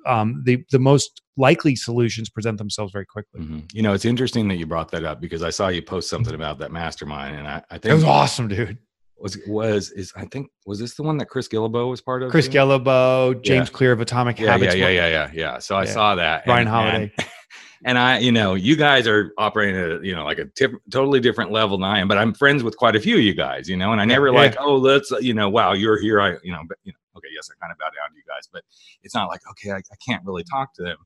Um, 0.10 0.42
the 0.46 0.64
the 0.72 0.80
most 0.80 1.22
likely 1.38 1.76
solutions 1.76 2.30
present 2.30 2.58
themselves 2.58 2.92
very 2.92 3.06
quickly. 3.06 3.42
Mhm. 3.42 3.74
You 3.74 3.82
know, 3.82 3.94
it's 3.94 4.06
interesting 4.06 4.48
that 4.50 4.56
you 4.56 4.66
brought 4.66 4.92
that 4.92 5.04
up 5.06 5.22
because 5.22 5.44
I 5.44 5.50
saw 5.52 5.68
you 5.70 5.82
post 5.82 6.10
something 6.10 6.34
about 6.34 6.60
that 6.60 6.72
mastermind, 6.72 7.38
and 7.38 7.48
I, 7.48 7.62
I 7.70 7.78
think 7.78 7.92
It 7.92 7.96
was 7.96 8.04
awesome, 8.04 8.48
dude. 8.50 8.78
was 9.18 9.38
was 9.48 9.92
is 9.92 10.12
I 10.16 10.26
think 10.26 10.48
was 10.66 10.80
this 10.80 10.96
the 10.96 11.04
one 11.04 11.18
that 11.18 11.28
Chris 11.28 11.48
Guillebeau 11.48 11.90
was 11.90 12.02
part 12.02 12.24
of? 12.24 12.32
Chris? 12.32 12.48
Guillebeau, 12.50 13.42
James 13.44 13.70
Clear 13.70 13.92
of 13.92 14.02
Atomic 14.02 14.40
Yeah, 14.40 14.46
yeah, 14.46 14.52
Habits, 14.52 14.76
yeah, 14.76 14.90
yeah, 14.90 15.08
yeah, 15.08 15.32
yeah. 15.34 15.60
So 15.60 15.76
I 15.76 15.84
Yeah. 15.84 15.92
saw 15.92 16.16
that. 16.16 16.48
Ryan 16.48 16.60
and- 16.62 16.70
Holiday. 16.70 17.12
And, 17.18 17.28
and 17.86 17.98
I, 17.98 18.20
you 18.20 18.32
know, 18.34 18.56
you 18.56 18.76
guys 18.76 19.08
are 19.08 19.32
operating 19.38 19.76
at, 19.80 20.04
you 20.04 20.14
know, 20.16 20.26
like 20.26 20.38
a 20.40 20.46
tip, 20.46 20.72
totally 20.92 21.20
different 21.22 21.52
level 21.52 21.78
than 21.78 21.86
I 21.90 22.00
am, 22.00 22.08
but 22.10 22.18
I'm 22.18 22.34
friends 22.34 22.62
with 22.64 22.76
quite 22.78 22.96
a 22.96 23.00
few 23.00 23.16
of 23.16 23.22
you 23.22 23.34
guys, 23.34 23.70
you 23.70 23.78
know, 23.78 23.92
and 23.94 24.02
I 24.02 24.06
never 24.06 24.28
Yeah. 24.28 24.34
like, 24.42 24.56
oh, 24.60 24.76
let's, 24.76 25.12
you 25.22 25.34
know, 25.34 25.50
wow, 25.50 25.72
you're 25.74 25.98
here. 26.00 26.20
I, 26.20 26.36
you 26.44 26.52
know, 26.52 26.62
but, 26.68 26.78
you 26.84 26.92
know, 26.92 26.99
yes, 27.40 27.50
I 27.50 27.60
kind 27.64 27.72
of 27.72 27.78
bow 27.78 27.86
down 27.86 28.12
to 28.12 28.18
you 28.18 28.24
guys, 28.28 28.50
but 28.52 28.64
it's 29.04 29.16
not 29.16 29.30
like, 29.30 29.42
okay, 29.52 29.72
I, 29.72 29.78
I 29.78 29.96
can't 30.06 30.24
really 30.26 30.44
talk 30.44 30.74
to 30.76 30.84
them. 30.84 30.98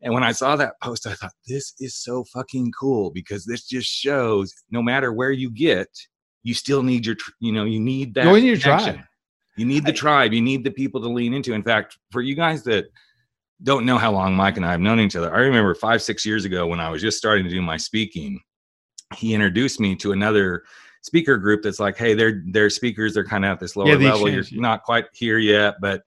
And 0.00 0.14
when 0.14 0.22
I 0.22 0.32
saw 0.32 0.54
that 0.56 0.74
post, 0.80 1.06
I 1.06 1.14
thought, 1.14 1.32
this 1.46 1.74
is 1.80 1.96
so 1.96 2.24
fucking 2.32 2.72
cool 2.78 3.10
because 3.10 3.44
this 3.44 3.66
just 3.66 3.90
shows 3.90 4.54
no 4.70 4.80
matter 4.80 5.12
where 5.12 5.32
you 5.32 5.50
get, 5.50 5.88
you 6.44 6.54
still 6.54 6.82
need 6.82 7.04
your, 7.04 7.16
you 7.40 7.52
know, 7.52 7.64
you 7.64 7.80
need 7.80 8.14
that. 8.14 8.26
You 8.26 8.32
need 8.32 8.46
your 8.46 8.56
tribe. 8.56 9.00
You 9.56 9.64
need 9.64 9.84
the 9.84 9.92
tribe. 9.92 10.32
You 10.32 10.40
need 10.40 10.62
the 10.62 10.70
people 10.70 11.00
to 11.00 11.08
lean 11.08 11.34
into. 11.34 11.52
In 11.52 11.64
fact, 11.64 11.98
for 12.12 12.20
you 12.20 12.36
guys 12.36 12.62
that 12.62 12.86
don't 13.64 13.84
know 13.84 13.98
how 13.98 14.12
long 14.12 14.36
Mike 14.36 14.56
and 14.56 14.64
I 14.64 14.70
have 14.70 14.80
known 14.80 15.00
each 15.00 15.16
other, 15.16 15.34
I 15.34 15.40
remember 15.40 15.74
five, 15.74 16.00
six 16.00 16.24
years 16.24 16.44
ago 16.44 16.68
when 16.68 16.78
I 16.78 16.90
was 16.90 17.02
just 17.02 17.18
starting 17.18 17.44
to 17.44 17.50
do 17.50 17.60
my 17.60 17.76
speaking, 17.76 18.40
he 19.16 19.34
introduced 19.34 19.80
me 19.80 19.96
to 19.96 20.12
another 20.12 20.62
speaker 21.08 21.38
group 21.38 21.62
that's 21.62 21.80
like, 21.80 21.96
hey, 21.96 22.14
they're 22.14 22.42
they're 22.52 22.70
speakers, 22.70 23.14
they're 23.14 23.24
kind 23.24 23.44
of 23.44 23.52
at 23.52 23.60
this 23.60 23.76
lower 23.76 23.88
Yeah, 23.88 24.12
level. 24.12 24.28
You're 24.28 24.40
exchange. 24.40 24.60
not 24.60 24.82
quite 24.82 25.06
here 25.12 25.38
yet, 25.38 25.76
but 25.80 26.02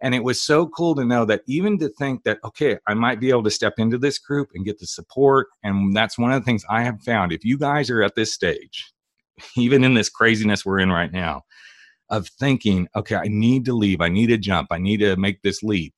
and 0.00 0.14
it 0.14 0.24
was 0.24 0.42
so 0.42 0.66
cool 0.68 0.94
to 0.94 1.04
know 1.04 1.24
that 1.26 1.42
even 1.46 1.78
to 1.78 1.88
think 1.90 2.24
that 2.24 2.38
okay, 2.42 2.78
I 2.86 2.94
might 2.94 3.20
be 3.20 3.30
able 3.30 3.44
to 3.44 3.50
step 3.50 3.74
into 3.78 3.98
this 3.98 4.18
group 4.18 4.48
and 4.54 4.64
get 4.64 4.78
the 4.78 4.86
support. 4.86 5.48
And 5.62 5.94
that's 5.94 6.18
one 6.18 6.32
of 6.32 6.40
the 6.40 6.44
things 6.44 6.64
I 6.70 6.82
have 6.82 7.02
found. 7.02 7.32
If 7.32 7.44
you 7.44 7.58
guys 7.58 7.90
are 7.90 8.02
at 8.02 8.14
this 8.14 8.32
stage, 8.32 8.92
even 9.56 9.84
in 9.84 9.94
this 9.94 10.08
craziness 10.08 10.64
we're 10.64 10.80
in 10.80 10.90
right 10.90 11.12
now, 11.12 11.42
of 12.08 12.28
thinking, 12.28 12.88
okay, 12.96 13.16
I 13.16 13.28
need 13.28 13.64
to 13.66 13.74
leave, 13.74 14.00
I 14.00 14.08
need 14.08 14.28
to 14.28 14.38
jump, 14.38 14.68
I 14.70 14.78
need 14.78 14.98
to 15.00 15.16
make 15.16 15.42
this 15.42 15.62
leap. 15.62 15.94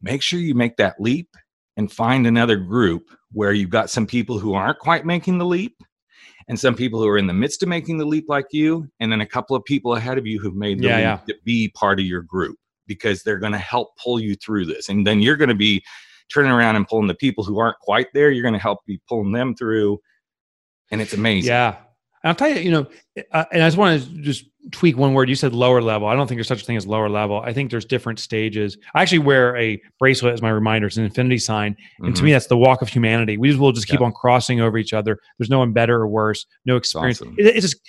Make 0.00 0.22
sure 0.22 0.38
you 0.38 0.54
make 0.54 0.76
that 0.76 1.00
leap 1.00 1.28
and 1.76 1.90
find 1.90 2.26
another 2.26 2.56
group 2.56 3.10
where 3.32 3.52
you've 3.52 3.70
got 3.70 3.90
some 3.90 4.06
people 4.06 4.38
who 4.38 4.54
aren't 4.54 4.78
quite 4.78 5.04
making 5.06 5.38
the 5.38 5.46
leap 5.46 5.76
and 6.50 6.58
some 6.60 6.74
people 6.74 7.00
who 7.00 7.08
are 7.08 7.16
in 7.16 7.26
the 7.28 7.32
midst 7.32 7.62
of 7.62 7.68
making 7.68 7.96
the 7.96 8.04
leap 8.04 8.26
like 8.28 8.46
you 8.50 8.86
and 9.00 9.10
then 9.10 9.20
a 9.22 9.26
couple 9.26 9.56
of 9.56 9.64
people 9.64 9.94
ahead 9.94 10.18
of 10.18 10.26
you 10.26 10.38
who've 10.40 10.54
made 10.56 10.78
the 10.80 10.88
Yeah, 10.88 10.96
leap 10.96 11.02
yeah. 11.04 11.18
to 11.28 11.34
be 11.44 11.68
part 11.70 11.98
of 12.00 12.04
your 12.04 12.22
group 12.22 12.58
because 12.86 13.22
they're 13.22 13.38
going 13.38 13.52
to 13.52 13.58
help 13.58 13.96
pull 13.96 14.18
you 14.20 14.34
through 14.34 14.66
this 14.66 14.88
and 14.88 15.06
then 15.06 15.22
you're 15.22 15.36
going 15.36 15.48
to 15.48 15.54
be 15.54 15.82
turning 16.32 16.50
around 16.52 16.76
and 16.76 16.86
pulling 16.88 17.06
the 17.06 17.14
people 17.14 17.44
who 17.44 17.58
aren't 17.58 17.78
quite 17.78 18.08
there 18.14 18.30
you're 18.30 18.42
going 18.42 18.52
to 18.52 18.58
help 18.60 18.80
be 18.86 19.00
pulling 19.08 19.32
them 19.32 19.54
through 19.54 19.98
and 20.90 21.00
it's 21.00 21.12
amazing 21.14 21.48
Yeah. 21.50 21.76
I'll 22.24 22.34
tell 22.34 22.48
you, 22.48 22.60
you 22.60 22.70
know, 22.70 22.86
uh, 23.32 23.44
and 23.52 23.62
I 23.62 23.66
just 23.66 23.78
want 23.78 24.02
to 24.02 24.08
just 24.20 24.44
tweak 24.72 24.96
one 24.98 25.14
word. 25.14 25.28
You 25.30 25.34
said 25.34 25.54
lower 25.54 25.80
level. 25.80 26.06
I 26.06 26.14
don't 26.14 26.26
think 26.26 26.36
there's 26.36 26.48
such 26.48 26.60
a 26.62 26.64
thing 26.66 26.76
as 26.76 26.86
lower 26.86 27.08
level. 27.08 27.40
I 27.40 27.52
think 27.54 27.70
there's 27.70 27.86
different 27.86 28.18
stages. 28.18 28.76
I 28.94 29.00
actually 29.02 29.20
wear 29.20 29.56
a 29.56 29.80
bracelet 29.98 30.34
as 30.34 30.42
my 30.42 30.50
reminder. 30.50 30.86
It's 30.86 30.98
an 30.98 31.04
infinity 31.04 31.38
sign. 31.38 31.74
And 32.00 32.14
to 32.14 32.20
Mhm. 32.20 32.24
me, 32.26 32.32
that's 32.32 32.46
the 32.48 32.58
walk 32.58 32.82
of 32.82 32.88
humanity. 32.88 33.38
We 33.38 33.48
just 33.48 33.58
will 33.58 33.72
just 33.72 33.88
keep 33.88 34.00
Yeah. 34.00 34.06
on 34.06 34.12
crossing 34.12 34.60
over 34.60 34.76
each 34.76 34.92
other. 34.92 35.18
There's 35.38 35.48
no 35.48 35.58
one 35.60 35.72
better 35.72 35.96
or 35.96 36.08
worse, 36.08 36.44
no 36.66 36.76
experience. 36.76 37.22
awesome. 37.22 37.36
It- 37.38 37.46
it's 37.56 37.62
just 37.66 37.80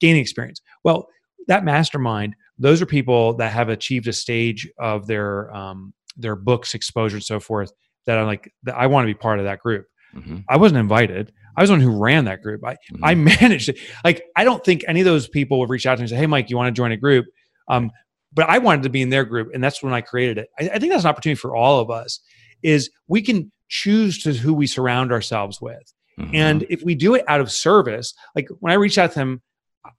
gaining 0.00 0.20
experience. 0.22 0.60
Well, 0.82 1.08
that 1.46 1.64
mastermind, 1.64 2.34
those 2.58 2.82
are 2.82 2.86
people 2.86 3.34
that 3.34 3.52
have 3.52 3.68
achieved 3.68 4.08
a 4.08 4.12
stage 4.12 4.68
of 4.78 5.06
their 5.06 5.54
um, 5.54 5.94
their 6.16 6.34
books 6.34 6.74
exposure 6.74 7.16
and 7.16 7.24
so 7.24 7.38
forth 7.38 7.70
that 8.06 8.18
I'm 8.18 8.26
like, 8.26 8.52
that 8.64 8.74
I 8.74 8.88
want 8.88 9.04
to 9.04 9.14
be 9.14 9.16
part 9.16 9.38
of 9.38 9.44
that 9.44 9.60
group. 9.60 9.86
Mhm. 10.16 10.42
I 10.48 10.56
wasn't 10.56 10.80
invited. 10.80 11.32
I 11.56 11.60
was 11.62 11.70
the 11.70 11.74
one 11.74 11.80
who 11.80 11.90
ran 11.98 12.24
that 12.26 12.42
group. 12.42 12.64
I, 12.64 12.76
I 13.02 13.14
managed 13.40 13.68
it. 13.70 13.78
Like, 14.04 14.22
I 14.36 14.44
don't 14.44 14.64
think 14.64 14.84
any 14.86 15.00
of 15.00 15.06
those 15.06 15.28
people 15.28 15.58
would 15.60 15.70
reach 15.70 15.86
out 15.86 15.96
to 15.96 16.00
me 16.00 16.02
and 16.04 16.10
say, 16.10 16.16
Hey, 16.16 16.26
Mike, 16.26 16.50
you 16.50 16.56
want 16.56 16.68
to 16.68 16.78
join 16.78 16.92
a 16.92 16.96
group? 16.96 17.26
Um, 17.68 17.90
but 18.32 18.48
I 18.48 18.58
wanted 18.58 18.82
to 18.84 18.90
be 18.90 19.02
in 19.02 19.10
their 19.10 19.24
group, 19.24 19.50
and 19.54 19.62
that's 19.64 19.82
when 19.82 19.92
I 19.92 20.00
created 20.00 20.38
it. 20.38 20.48
I, 20.58 20.70
I 20.74 20.78
think 20.78 20.92
that's 20.92 21.04
an 21.04 21.10
opportunity 21.10 21.38
for 21.38 21.56
all 21.56 21.80
of 21.80 21.90
us. 21.90 22.20
Is 22.62 22.90
we 23.06 23.22
can 23.22 23.50
choose 23.68 24.22
to 24.22 24.32
who 24.32 24.52
we 24.54 24.66
surround 24.66 25.12
ourselves 25.12 25.60
with, 25.60 25.92
Mhm. 26.18 26.30
and 26.34 26.66
if 26.68 26.82
we 26.82 26.94
do 26.94 27.14
it 27.14 27.24
out 27.28 27.40
of 27.40 27.50
service, 27.50 28.12
like 28.34 28.48
when 28.60 28.72
I 28.72 28.76
reach 28.76 28.98
out 28.98 29.12
to 29.12 29.18
them, 29.20 29.42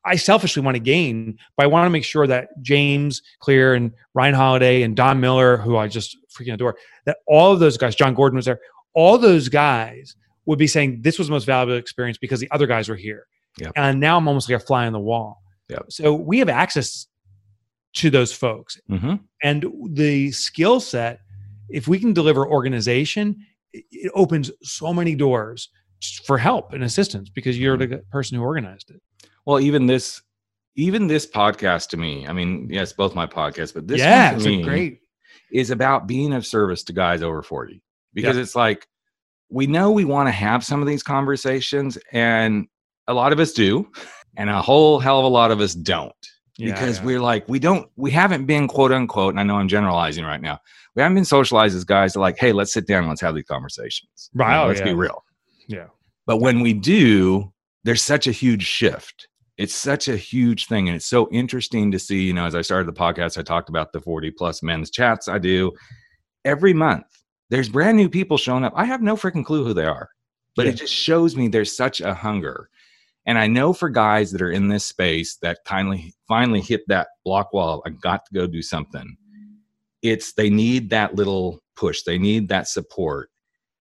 I 0.05 0.17
selfishly 0.17 0.61
want 0.61 0.75
to 0.75 0.79
gain, 0.79 1.37
but 1.57 1.63
I 1.63 1.67
want 1.67 1.85
to 1.85 1.89
make 1.89 2.03
sure 2.03 2.27
that 2.27 2.49
James 2.61 3.21
Clear 3.39 3.73
and 3.73 3.91
Ryan 4.13 4.35
Holiday 4.35 4.81
and 4.83 4.95
Don 4.95 5.19
Miller, 5.19 5.57
who 5.57 5.77
I 5.77 5.87
just 5.87 6.17
freaking 6.37 6.53
adore, 6.53 6.75
that 7.05 7.17
all 7.25 7.53
of 7.53 7.59
those 7.59 7.77
guys, 7.77 7.95
Jon 7.95 8.13
Gordon 8.13 8.35
was 8.35 8.45
there, 8.45 8.59
all 8.93 9.17
those 9.17 9.47
guys 9.49 10.15
would 10.49 10.59
be 10.59 10.67
saying 10.67 11.01
this 11.03 11.17
was 11.19 11.27
the 11.27 11.31
most 11.31 11.45
valuable 11.45 11.75
experience 11.77 12.17
because 12.17 12.39
the 12.39 12.49
other 12.51 12.65
guys 12.67 12.89
were 12.89 12.95
here. 12.95 13.25
Yep. 13.59 13.71
And 13.75 13.99
now 13.99 14.17
I'm 14.17 14.27
almost 14.27 14.49
like 14.49 14.59
a 14.61 14.65
fly 14.65 14.87
on 14.87 14.93
the 14.93 14.99
wall. 14.99 15.41
Yep. 15.69 15.85
So 15.89 16.13
we 16.13 16.39
have 16.39 16.49
access 16.49 17.05
to 17.93 18.09
those 18.09 18.31
folks 18.33 18.79
Mhm. 18.89 19.19
and 19.43 19.65
the 19.93 20.31
skill 20.31 20.79
set 20.79 21.19
if 21.69 21.87
we 21.87 21.99
can 21.99 22.13
deliver 22.13 22.47
organization 22.47 23.35
it 23.73 24.11
opens 24.15 24.51
so 24.63 24.91
many 24.93 25.13
doors 25.15 25.69
for 26.25 26.37
help 26.37 26.73
and 26.73 26.83
assistance 26.83 27.29
because 27.29 27.57
you're 27.59 27.77
Mm-hmm. 27.77 27.91
the 27.91 28.03
person 28.11 28.37
who 28.37 28.43
organized 28.43 28.89
it 28.89 29.01
Well, 29.45 29.59
even 29.59 29.85
this, 29.87 30.21
even 30.75 31.07
this 31.07 31.25
podcast 31.27 31.89
to 31.89 31.97
me. 31.97 32.25
I 32.27 32.33
mean, 32.33 32.67
yes, 32.71 32.93
both 32.93 33.13
my 33.13 33.27
podcasts, 33.27 33.73
but 33.73 33.87
this 33.87 33.99
yeah 33.99 34.31
one 34.35 34.47
it's 34.47 34.65
great 34.65 34.99
is 35.51 35.69
about 35.71 36.07
being 36.07 36.33
of 36.33 36.45
service 36.45 36.83
to 36.85 36.93
guys 36.93 37.21
over 37.21 37.41
forty 37.43 37.81
because 38.13 38.37
it's 38.37 38.55
like 38.55 38.87
we 39.49 39.67
know 39.67 39.91
we 39.91 40.05
want 40.05 40.27
to 40.27 40.31
have 40.31 40.63
some 40.63 40.81
of 40.81 40.87
these 40.87 41.03
conversations, 41.03 41.97
and 42.11 42.67
a 43.07 43.13
lot 43.13 43.33
of 43.33 43.39
us 43.39 43.53
do, 43.53 43.89
and 44.37 44.49
a 44.49 44.61
whole 44.61 44.99
hell 44.99 45.19
of 45.19 45.25
a 45.25 45.29
lot 45.29 45.51
of 45.51 45.59
us 45.59 45.73
don't. 45.73 46.13
Yeah, 46.57 46.73
because 46.73 46.99
yeah. 46.99 47.05
we're 47.05 47.21
like 47.21 47.47
we 47.47 47.57
don't 47.57 47.89
we 47.95 48.11
haven't 48.11 48.45
been 48.45 48.67
quote 48.67 48.91
unquote 48.91 49.31
and 49.31 49.39
i 49.39 49.43
know 49.43 49.55
i'm 49.55 49.69
generalizing 49.69 50.25
right 50.25 50.41
now 50.41 50.59
we 50.93 51.01
haven't 51.01 51.15
been 51.15 51.23
socialized 51.23 51.73
as 51.73 51.85
guys 51.85 52.11
to 52.13 52.19
like 52.19 52.37
hey 52.37 52.51
let's 52.51 52.73
sit 52.73 52.85
down 52.85 52.99
and 52.99 53.07
let's 53.07 53.21
have 53.21 53.33
these 53.33 53.45
conversations. 53.45 54.29
You 54.33 54.41
Right, 54.41 54.57
know, 54.57 54.63
oh, 54.65 54.67
let's 54.67 54.81
be 54.81 54.93
real. 54.93 55.23
Yeah. 55.69 55.85
But 56.25 56.41
when 56.41 56.59
we 56.59 56.73
do 56.73 57.53
there's 57.85 58.01
such 58.01 58.27
a 58.27 58.33
huge 58.33 58.63
shift. 58.65 59.29
It's 59.57 59.73
such 59.73 60.09
a 60.09 60.17
huge 60.17 60.67
thing 60.67 60.89
and 60.89 60.97
it's 60.97 61.05
so 61.05 61.29
interesting 61.31 61.91
to 61.91 61.99
see 61.99 62.23
you 62.23 62.33
know 62.33 62.45
as 62.45 62.55
i 62.55 62.61
started 62.61 62.87
the 62.87 62.99
podcast 62.99 63.37
i 63.37 63.41
talked 63.41 63.69
about 63.69 63.93
the 63.93 64.01
40 64.01 64.31
plus 64.31 64.61
men's 64.61 64.89
chats 64.89 65.29
i 65.29 65.37
do 65.37 65.71
every 66.43 66.73
month 66.73 67.05
there's 67.49 67.69
brand 67.69 67.97
new 67.97 68.09
people 68.09 68.37
showing 68.37 68.63
up 68.63 68.73
i 68.75 68.85
have 68.85 69.01
no 69.01 69.15
freaking 69.15 69.45
clue 69.45 69.63
who 69.63 69.73
they 69.73 69.85
are 69.85 70.09
but 70.55 70.65
Yeah. 70.65 70.71
it 70.73 70.75
just 70.75 70.93
shows 70.93 71.35
me 71.35 71.47
there's 71.47 71.75
such 71.75 72.01
a 72.01 72.13
hunger 72.13 72.69
and 73.25 73.37
I 73.37 73.45
know 73.45 73.73
for 73.73 73.89
guys 73.89 74.31
that 74.31 74.41
are 74.41 74.49
in 74.49 74.69
this 74.69 74.85
space 74.87 75.35
that 75.43 75.59
kindly 75.63 76.15
finally 76.27 76.61
hit 76.61 76.81
that 76.87 77.09
block 77.23 77.53
wall, 77.53 77.83
I 77.85 77.91
got 77.91 78.25
to 78.25 78.33
go 78.33 78.47
do 78.47 78.63
something. 78.63 79.15
It's 80.01 80.33
they 80.33 80.49
need 80.49 80.89
that 80.89 81.13
little 81.13 81.61
push. 81.75 82.01
They 82.01 82.17
need 82.17 82.47
that 82.49 82.67
support. 82.67 83.29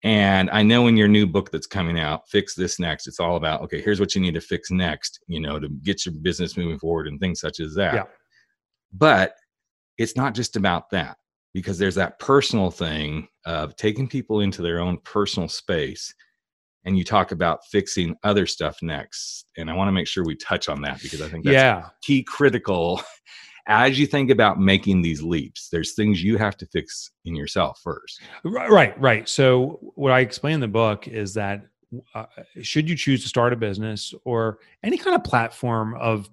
And 0.03 0.49
I 0.49 0.63
know 0.63 0.87
in 0.87 0.97
your 0.97 1.09
new 1.09 1.27
book 1.27 1.51
that's 1.51 1.67
coming 1.67 1.99
out, 1.99 2.27
Fix 2.29 2.55
This 2.55 2.79
Next, 2.79 3.05
it's 3.05 3.19
all 3.19 3.35
about, 3.35 3.61
okay, 3.63 3.79
here's 3.79 3.99
what 3.99 4.15
you 4.15 4.21
need 4.21 4.33
to 4.33 4.41
fix 4.41 4.71
next, 4.71 5.19
you 5.27 5.39
know, 5.39 5.59
to 5.59 5.69
get 5.69 6.03
your 6.03 6.15
business 6.15 6.57
moving 6.57 6.79
forward 6.79 7.07
and 7.07 7.19
things 7.19 7.39
such 7.39 7.59
as 7.59 7.75
that. 7.75 7.93
Yeah. 7.93 8.03
But 8.93 9.35
it's 9.99 10.15
not 10.15 10.33
just 10.33 10.55
about 10.55 10.89
that 10.91 11.17
because 11.57 11.79
there's 11.79 11.95
that 11.95 12.19
personal 12.19 12.69
thing 12.69 13.27
of 13.47 13.75
taking 13.77 14.07
people 14.07 14.41
into 14.41 14.61
their 14.61 14.79
own 14.79 14.95
personal 14.99 15.49
space 15.49 16.13
and 16.85 16.95
you 16.95 17.03
talk 17.03 17.31
about 17.31 17.65
fixing 17.65 18.15
other 18.23 18.45
stuff 18.45 18.77
next 18.83 19.47
and 19.57 19.67
i 19.67 19.73
want 19.73 19.87
to 19.87 19.91
make 19.91 20.05
sure 20.05 20.23
we 20.23 20.35
touch 20.35 20.69
on 20.69 20.83
that 20.83 21.01
because 21.01 21.19
i 21.19 21.27
think 21.27 21.43
that's 21.43 21.55
yeah 21.55 21.89
key 22.03 22.21
critical 22.21 23.01
as 23.67 23.97
you 23.97 24.05
think 24.05 24.29
about 24.29 24.59
making 24.59 25.01
these 25.01 25.23
leaps 25.23 25.67
there's 25.71 25.95
things 25.95 26.23
you 26.23 26.37
have 26.37 26.55
to 26.55 26.67
fix 26.67 27.09
in 27.25 27.35
yourself 27.35 27.79
first 27.83 28.21
Right, 28.43 28.69
right, 28.69 29.01
right. 29.01 29.27
So 29.27 29.79
what 29.95 30.11
I 30.11 30.19
explain 30.19 30.53
in 30.53 30.59
the 30.59 30.67
book 30.67 31.07
is 31.07 31.33
that 31.33 31.65
uh, 32.13 32.25
should 32.61 32.87
you 32.87 32.95
choose 32.95 33.23
to 33.23 33.29
start 33.29 33.51
a 33.51 33.55
business 33.55 34.13
or 34.25 34.59
any 34.83 34.97
kind 34.97 35.15
of 35.15 35.23
platform 35.23 35.95
of 35.99 36.29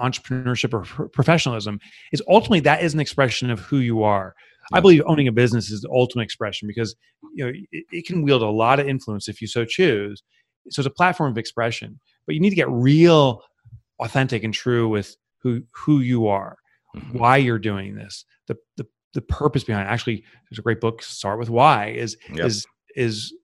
entrepreneurship 0.00 0.74
or 0.74 0.82
pro- 0.82 1.08
professionalism, 1.08 1.80
is 2.12 2.22
ultimately 2.28 2.60
that 2.60 2.82
is 2.82 2.94
an 2.94 3.00
expression 3.00 3.50
of 3.50 3.60
who 3.60 3.78
you 3.78 4.02
are. 4.02 4.34
I 4.72 4.80
believe 4.80 5.02
owning 5.06 5.28
a 5.28 5.32
business 5.32 5.70
is 5.70 5.82
the 5.82 5.90
ultimate 5.90 6.24
expression 6.24 6.66
because 6.68 6.94
you 7.34 7.44
know 7.44 7.52
it, 7.72 7.84
it 7.92 8.06
can 8.06 8.22
wield 8.22 8.42
a 8.42 8.48
lot 8.48 8.80
of 8.80 8.88
influence 8.88 9.28
if 9.28 9.40
you 9.40 9.46
so 9.46 9.64
choose. 9.64 10.22
So 10.70 10.80
it's 10.80 10.86
a 10.86 10.90
platform 10.90 11.30
of 11.30 11.38
expression, 11.38 12.00
but 12.26 12.34
you 12.34 12.40
need 12.40 12.50
to 12.50 12.56
get 12.56 12.68
real, 12.70 13.42
authentic, 14.00 14.42
and 14.42 14.52
true 14.52 14.88
with 14.88 15.16
who 15.42 15.62
who 15.72 16.00
you 16.00 16.26
are 16.28 16.56
Mhm. 16.94 17.18
why 17.18 17.36
you're 17.36 17.58
doing 17.58 17.94
this 17.94 18.24
the 18.46 18.56
the 18.76 18.86
the 19.12 19.20
purpose 19.20 19.64
behind 19.64 19.86
it. 19.86 19.90
actually 19.90 20.24
there's 20.48 20.58
a 20.58 20.62
great 20.62 20.80
book 20.80 21.02
start 21.02 21.38
with 21.38 21.50
why 21.50 21.88
is 21.88 22.16
Yep. 22.34 22.46
is 22.46 22.66
is 22.96 23.34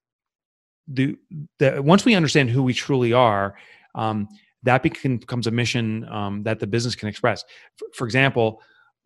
the 0.88 1.16
the 1.58 1.80
once 1.82 2.04
we 2.04 2.14
understand 2.14 2.50
who 2.50 2.62
we 2.62 2.72
truly 2.74 3.12
are 3.12 3.54
um 3.94 4.28
that 4.64 4.82
becomes 4.82 5.46
a 5.46 5.50
mission 5.50 6.08
um, 6.08 6.44
that 6.44 6.60
the 6.60 6.66
business 6.66 6.94
can 6.94 7.08
express 7.08 7.44
for, 7.76 7.88
for 7.94 8.04
example 8.06 8.60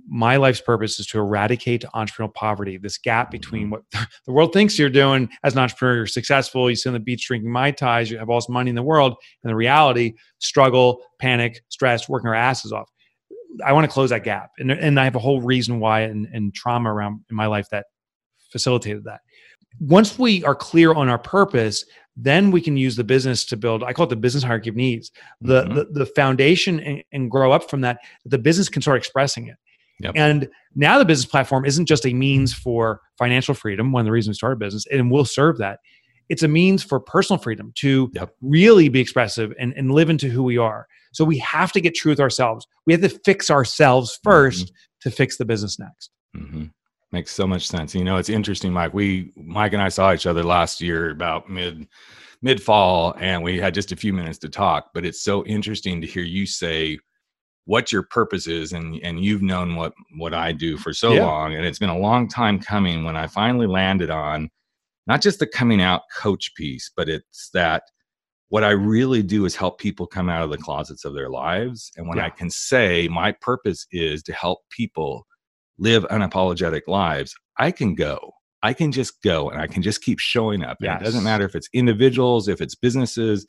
my 0.09 0.37
life's 0.37 0.61
purpose 0.61 1.01
is 1.01 1.07
to 1.07 1.19
eradicate 1.19 1.85
entrepreneurial 1.95 2.33
poverty 2.35 2.77
this 2.79 2.99
gap 2.99 3.31
between 3.31 3.71
what 3.71 3.83
the 4.27 4.33
world 4.33 4.53
thinks 4.53 4.79
you're 4.79 4.89
doing 4.89 5.29
as 5.43 5.55
an 5.55 5.59
entrepreneur 5.59 5.97
you're 5.97 6.07
successful 6.07 6.71
you 6.71 6.77
sit 6.77 6.89
on 6.91 6.93
the 6.95 7.01
beach 7.01 7.27
drinking 7.27 7.51
mai 7.51 7.71
tais 7.71 8.11
you 8.11 8.19
have 8.19 8.31
all 8.31 8.39
this 8.39 8.49
money 8.49 8.69
in 8.71 8.77
the 8.77 8.83
world 8.83 9.17
and 9.43 9.51
the 9.51 9.57
reality 9.57 10.15
struggle 10.39 11.03
panic 11.19 11.61
stress 11.69 12.09
working 12.09 12.29
our 12.29 12.35
asses 12.35 12.73
off 12.73 12.89
I 13.65 13.73
want 13.73 13.85
to 13.85 13.91
close 13.91 14.11
that 14.11 14.25
gap. 14.25 14.51
And, 14.59 14.71
and 14.71 15.01
I 15.01 15.05
have 15.05 15.17
a 15.17 15.21
whole 15.21 15.41
reason 15.41 15.81
why 15.81 16.03
and, 16.03 16.27
and 16.33 16.55
trauma 16.55 16.93
around 16.93 17.25
in 17.31 17.37
my 17.37 17.47
life 17.47 17.69
that 17.71 17.87
facilitated 18.51 19.05
that. 19.05 19.21
Once 19.81 20.19
we 20.19 20.45
are 20.45 20.55
clear 20.55 20.93
on 20.93 21.09
our 21.09 21.19
purpose, 21.19 21.85
then 22.17 22.51
we 22.51 22.61
can 22.61 22.77
use 22.77 22.97
the 22.97 23.05
business 23.05 23.45
to 23.47 23.57
build, 23.57 23.83
I 23.83 23.93
call 23.93 24.07
it 24.07 24.11
the 24.11 24.17
business 24.17 24.43
hierarchy 24.43 24.71
of 24.71 24.77
needs, 24.77 25.11
the, 25.41 25.65
Mhm. 25.65 25.75
the, 25.75 25.85
the 26.01 26.07
foundation 26.07 26.81
and, 26.81 27.03
and 27.13 27.31
grow 27.31 27.53
up 27.53 27.69
from 27.69 27.83
that. 27.83 27.99
The 28.25 28.39
business 28.39 28.69
can 28.69 28.83
start 28.83 28.99
expressing 28.99 29.47
it. 29.49 29.57
Yep. 30.01 30.13
And 30.17 30.49
now 30.75 30.99
the 30.99 31.05
business 31.05 31.27
platform 31.27 31.65
isn't 31.65 31.87
just 31.87 32.05
a 32.07 32.13
means 32.13 32.53
for 32.53 33.01
financial 33.19 33.55
freedom, 33.55 33.93
one 33.93 34.01
of 34.01 34.05
the 34.07 34.13
reasons 34.13 34.35
we 34.35 34.39
started 34.39 34.57
a 34.57 34.65
business, 34.67 34.85
and 34.91 35.11
we'll 35.11 35.25
serve 35.25 35.59
that. 35.59 35.81
It's 36.29 36.43
a 36.43 36.49
means 36.49 36.83
for 36.83 37.01
personal 37.01 37.39
freedom 37.41 37.73
to 37.77 38.11
Yep. 38.15 38.35
really 38.43 38.89
be 38.89 39.01
expressive 39.01 39.53
and, 39.59 39.73
and 39.75 39.93
live 39.93 40.11
into 40.11 40.29
who 40.29 40.43
we 40.43 40.59
are. 40.59 40.87
So 41.13 41.25
we 41.25 41.39
have 41.39 41.73
to 41.73 41.81
get 41.81 41.95
true 41.95 42.11
with 42.13 42.21
ourselves. 42.21 42.67
We 42.85 42.93
have 42.93 43.01
to 43.03 43.09
fix 43.09 43.51
ourselves 43.51 44.19
1st 44.27 44.71
to 45.03 45.11
fix 45.11 45.39
the 45.39 45.45
business 45.45 45.79
next. 45.79 46.11
hmm 46.35 46.65
Makes 47.13 47.31
so 47.31 47.47
much 47.47 47.67
sense. 47.69 47.95
You 47.95 48.03
know, 48.03 48.17
it's 48.17 48.29
interesting, 48.29 48.73
Mike. 48.73 48.93
We, 48.93 49.33
Mike 49.37 49.73
and 49.73 49.81
I 49.81 49.89
saw 49.89 50.13
each 50.13 50.27
other 50.27 50.43
last 50.43 50.81
year 50.81 51.11
about 51.11 51.49
mid, 51.49 51.87
mid 52.43 52.61
fall, 52.61 53.15
and 53.19 53.43
we 53.45 53.61
had 53.61 53.75
just 53.75 53.93
a 53.93 53.97
few 53.97 54.13
minutes 54.13 54.39
to 54.41 54.49
talk. 54.49 54.91
But 54.93 55.07
it's 55.07 55.23
so 55.23 55.45
interesting 55.47 56.01
to 56.01 56.07
hear 56.07 56.25
you 56.25 56.47
say 56.47 56.99
what 57.67 57.93
your 57.93 58.03
purpose 58.03 58.47
is, 58.47 58.73
and 58.73 58.99
and 59.03 59.23
you've 59.23 59.43
known 59.43 59.77
what 59.77 59.93
what 60.17 60.33
I 60.33 60.53
do 60.53 60.77
for 60.79 60.93
so 60.93 61.13
Yeah. 61.13 61.25
long, 61.27 61.55
and 61.55 61.67
it's 61.67 61.79
been 61.79 61.91
a 61.91 61.99
long 61.99 62.29
time 62.29 62.59
coming. 62.59 63.05
When 63.05 63.17
I 63.17 63.27
finally 63.27 63.67
landed 63.67 64.11
on 64.11 64.49
not 65.07 65.21
just 65.21 65.39
the 65.39 65.47
coming 65.47 65.81
out 65.83 66.03
coach 66.17 66.55
piece, 66.57 66.91
but 66.97 67.09
it's 67.09 67.51
that 67.55 67.83
what 68.49 68.65
I 68.65 68.71
really 68.71 69.23
do 69.23 69.45
is 69.45 69.57
help 69.57 69.79
people 69.79 70.07
come 70.07 70.29
out 70.29 70.43
of 70.43 70.51
the 70.51 70.57
closets 70.59 71.05
of 71.05 71.15
their 71.15 71.29
lives. 71.29 71.91
And 71.97 72.09
when 72.09 72.19
I 72.21 72.31
can 72.31 72.49
say 72.49 73.09
my 73.09 73.33
purpose 73.33 73.87
is 73.91 74.23
to 74.25 74.33
help 74.33 74.61
people 74.71 75.27
live 75.79 76.05
unapologetic 76.05 76.83
lives, 76.87 77.35
I 77.59 77.73
can 77.73 77.95
go. 77.95 78.33
I 78.63 78.73
can 78.73 78.91
just 78.93 79.21
go 79.23 79.51
and 79.51 79.61
I 79.61 79.67
can 79.67 79.83
just 79.83 80.03
keep 80.03 80.19
showing 80.19 80.65
up. 80.65 80.79
And 80.81 80.89
it 81.01 81.05
doesn't 81.05 81.25
matter 81.25 81.45
if 81.45 81.55
it's 81.55 81.69
individuals, 81.73 82.49
if 82.49 82.61
it's 82.61 82.75
businesses. 82.75 83.47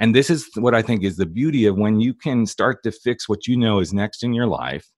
And 0.00 0.14
this 0.14 0.30
is 0.30 0.48
what 0.56 0.74
I 0.74 0.82
think 0.82 1.04
is 1.04 1.16
the 1.16 1.26
beauty 1.26 1.66
of 1.66 1.76
when 1.76 2.00
you 2.00 2.14
can 2.14 2.46
start 2.46 2.82
to 2.82 2.90
fix 2.90 3.28
what 3.28 3.46
you 3.46 3.56
know 3.56 3.78
is 3.78 3.92
next 3.92 4.24
in 4.24 4.32
your 4.32 4.46
life 4.46 4.90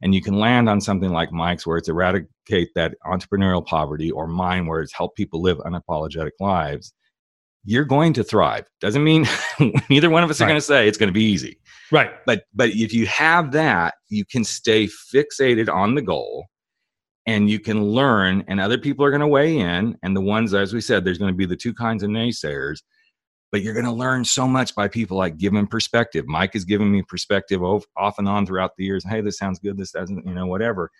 and 0.00 0.14
you 0.14 0.22
can 0.22 0.38
land 0.38 0.68
on 0.68 0.80
something 0.80 1.10
like 1.10 1.32
Mike's 1.32 1.66
where 1.66 1.76
it's 1.76 1.88
eradicate 1.88 2.70
that 2.74 2.94
entrepreneurial 3.04 3.64
poverty 3.64 4.10
or 4.10 4.26
mine 4.26 4.66
where 4.66 4.80
it's 4.80 4.92
help 4.94 5.16
people 5.16 5.42
live 5.42 5.58
unapologetic 5.58 6.32
lives 6.40 6.92
you're 7.64 7.84
going 7.84 8.12
to 8.12 8.22
thrive. 8.22 8.66
Doesn't 8.80 9.02
mean 9.02 9.26
neither 9.90 10.10
one 10.10 10.22
of 10.22 10.30
us 10.30 10.40
are 10.40 10.46
going 10.46 10.58
to 10.58 10.60
say 10.60 10.86
it's 10.86 10.98
going 10.98 11.08
to 11.08 11.14
be 11.14 11.24
easy. 11.24 11.58
Right. 11.90 12.12
but 12.26 12.44
but 12.54 12.70
if 12.70 12.92
you 12.92 13.06
have 13.06 13.52
that 13.52 13.94
you 14.08 14.24
can 14.24 14.42
stay 14.42 14.86
fixated 14.86 15.72
on 15.72 15.94
the 15.94 16.02
goal 16.02 16.46
and 17.26 17.48
you 17.48 17.60
can 17.60 17.84
learn 17.84 18.44
and 18.48 18.60
other 18.60 18.78
people 18.78 19.04
are 19.04 19.10
going 19.10 19.20
to 19.20 19.28
weigh 19.28 19.58
in 19.58 19.96
and 20.02 20.16
the 20.16 20.20
ones 20.20 20.54
as 20.54 20.72
we 20.72 20.80
said 20.80 21.04
there's 21.04 21.18
going 21.18 21.32
to 21.32 21.36
be 21.36 21.46
the 21.46 21.56
two 21.56 21.74
kinds 21.74 22.02
of 22.02 22.10
naysayers 22.10 22.80
but 23.54 23.62
you're 23.62 23.72
going 23.72 23.86
to 23.86 23.92
learn 23.92 24.24
so 24.24 24.48
much 24.48 24.74
by 24.74 24.88
people 24.88 25.16
like 25.16 25.36
giving 25.36 25.64
perspective 25.68 26.26
mike 26.26 26.54
has 26.54 26.64
given 26.64 26.90
me 26.90 27.02
perspective 27.02 27.62
of, 27.62 27.84
off 27.96 28.18
and 28.18 28.28
on 28.28 28.44
throughout 28.44 28.72
the 28.76 28.84
years 28.84 29.04
hey 29.08 29.20
this 29.20 29.38
sounds 29.38 29.60
good 29.60 29.76
this 29.76 29.92
doesn't 29.92 30.26
you 30.26 30.34
know 30.34 30.46
whatever 30.46 30.90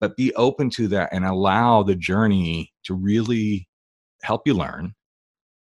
but 0.00 0.16
be 0.16 0.34
open 0.36 0.70
to 0.70 0.88
that 0.88 1.10
and 1.12 1.26
allow 1.26 1.82
the 1.82 1.94
journey 1.94 2.72
to 2.84 2.94
really 2.94 3.68
help 4.22 4.46
you 4.46 4.54
learn 4.54 4.94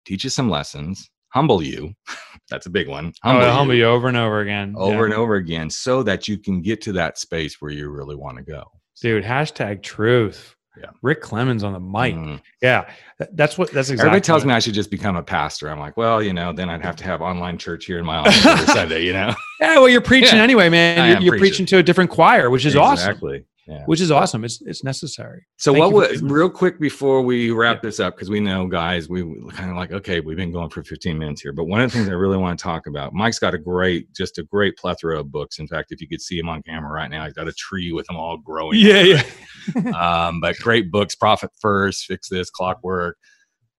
teach 0.07 0.23
you 0.23 0.31
some 0.31 0.49
lessons 0.49 1.11
humble 1.31 1.61
you 1.61 1.93
That's 2.51 2.65
a 2.67 2.71
big 2.71 2.89
one. 2.89 3.13
Humble, 3.23 3.45
oh, 3.45 3.51
humble 3.51 3.75
you. 3.75 3.81
you 3.81 3.87
over 3.87 4.09
and 4.09 4.17
over 4.17 4.41
again. 4.41 4.75
Over 4.77 5.01
yeah. 5.01 5.05
and 5.05 5.15
over 5.15 5.35
again, 5.35 5.69
so 5.69 6.03
that 6.03 6.29
you 6.29 6.39
can 6.39 6.63
get 6.63 6.81
to 6.83 6.93
that 6.93 7.19
space 7.19 7.61
where 7.61 7.71
you 7.71 7.91
really 7.91 8.17
want 8.17 8.39
to 8.39 8.43
go. 8.43 8.65
Dude, 9.03 9.25
hashtag 9.25 9.83
truth. 9.83 10.57
Yeah. 10.81 10.91
Rick 11.03 11.23
Clemons 11.23 11.65
on 11.65 11.73
the 11.73 11.81
mic. 11.81 12.15
Mm. 12.15 12.41
Yeah. 12.63 12.91
That's 13.33 13.59
what 13.59 13.71
that's 13.73 13.91
exactly. 13.91 14.11
Everybody 14.11 14.21
tells 14.25 14.45
me 14.45 14.55
I 14.55 14.59
should 14.59 14.75
just 14.75 14.91
become 14.91 15.17
a 15.17 15.23
pastor. 15.23 15.69
I'm 15.69 15.79
like, 15.79 15.97
well, 15.97 16.23
you 16.23 16.33
know, 16.33 16.53
then 16.53 16.71
I'd 16.71 16.85
have 16.85 16.97
to 16.97 17.05
have 17.05 17.21
online 17.21 17.59
church 17.59 17.85
here 17.85 17.99
in 17.99 18.05
my 18.05 18.17
office 18.17 18.47
every 18.47 18.67
Sunday, 18.75 19.05
you 19.05 19.13
know? 19.13 19.35
Yeah. 19.61 19.75
Well, 19.75 19.89
you're 19.89 20.01
preaching 20.13 20.39
yeah. 20.39 20.45
anyway, 20.45 20.69
man. 20.69 20.97
You're, 20.97 21.23
you're 21.23 21.33
preaching. 21.33 21.41
preaching. 21.41 21.67
to 21.67 21.79
a 21.79 21.83
different 21.83 22.11
choir, 22.11 22.51
which 22.51 22.65
is 22.65 22.75
exactly. 22.75 22.93
awesome. 22.93 23.11
Exactly 23.11 23.45
yeah. 23.69 23.85
which 23.85 24.01
is 24.01 24.11
awesome. 24.11 24.45
It's 24.45 24.63
it's 24.63 24.83
necessary. 24.83 25.47
So 25.57 25.73
Thank 25.73 25.93
what 25.93 26.11
was 26.11 26.23
real 26.23 26.49
quick 26.49 26.81
before 26.81 27.21
we 27.21 27.51
wrap 27.51 27.77
yeah. 27.77 27.81
this 27.83 28.01
up 28.01 28.17
because 28.17 28.31
we 28.31 28.41
know 28.41 28.67
guys 28.67 29.09
we 29.09 29.23
kind 29.51 29.71
of 29.71 29.77
like 29.77 29.93
okay 29.93 30.21
we've 30.21 30.37
been 30.37 30.53
going 30.53 30.71
for 30.71 30.83
15 30.83 31.19
minutes 31.19 31.43
here, 31.43 31.53
but 31.53 31.65
one 31.65 31.81
of 31.81 31.91
the 31.91 31.97
things 31.97 32.09
I 32.09 32.13
really 32.13 32.39
want 32.39 32.59
to 32.59 32.63
talk 32.63 32.87
about. 32.87 33.13
Mike's 33.13 33.39
got 33.39 33.55
a 33.55 33.59
great 33.59 34.13
just 34.15 34.39
a 34.39 34.43
great 34.45 34.77
plethora 34.79 35.21
of 35.21 35.31
books. 35.31 35.59
In 35.59 35.69
fact, 35.69 35.93
if 35.93 36.01
you 36.01 36.09
could 36.09 36.23
see 36.23 36.39
him 36.39 36.49
on 36.49 36.63
camera 36.63 36.91
right 36.91 37.11
now, 37.11 37.25
he's 37.25 37.35
got 37.35 37.47
a 37.47 37.53
tree 37.53 37.93
with 37.93 38.07
them 38.07 38.17
all 38.17 38.39
growing. 38.39 38.79
Yeah, 38.79 39.03
yeah. 39.03 39.91
um, 40.27 40.41
but 40.41 40.57
great 40.59 40.91
books: 40.91 41.15
Profit 41.15 41.51
First, 41.61 42.07
Fix 42.07 42.29
This, 42.29 42.51
Clockwork. 42.51 43.19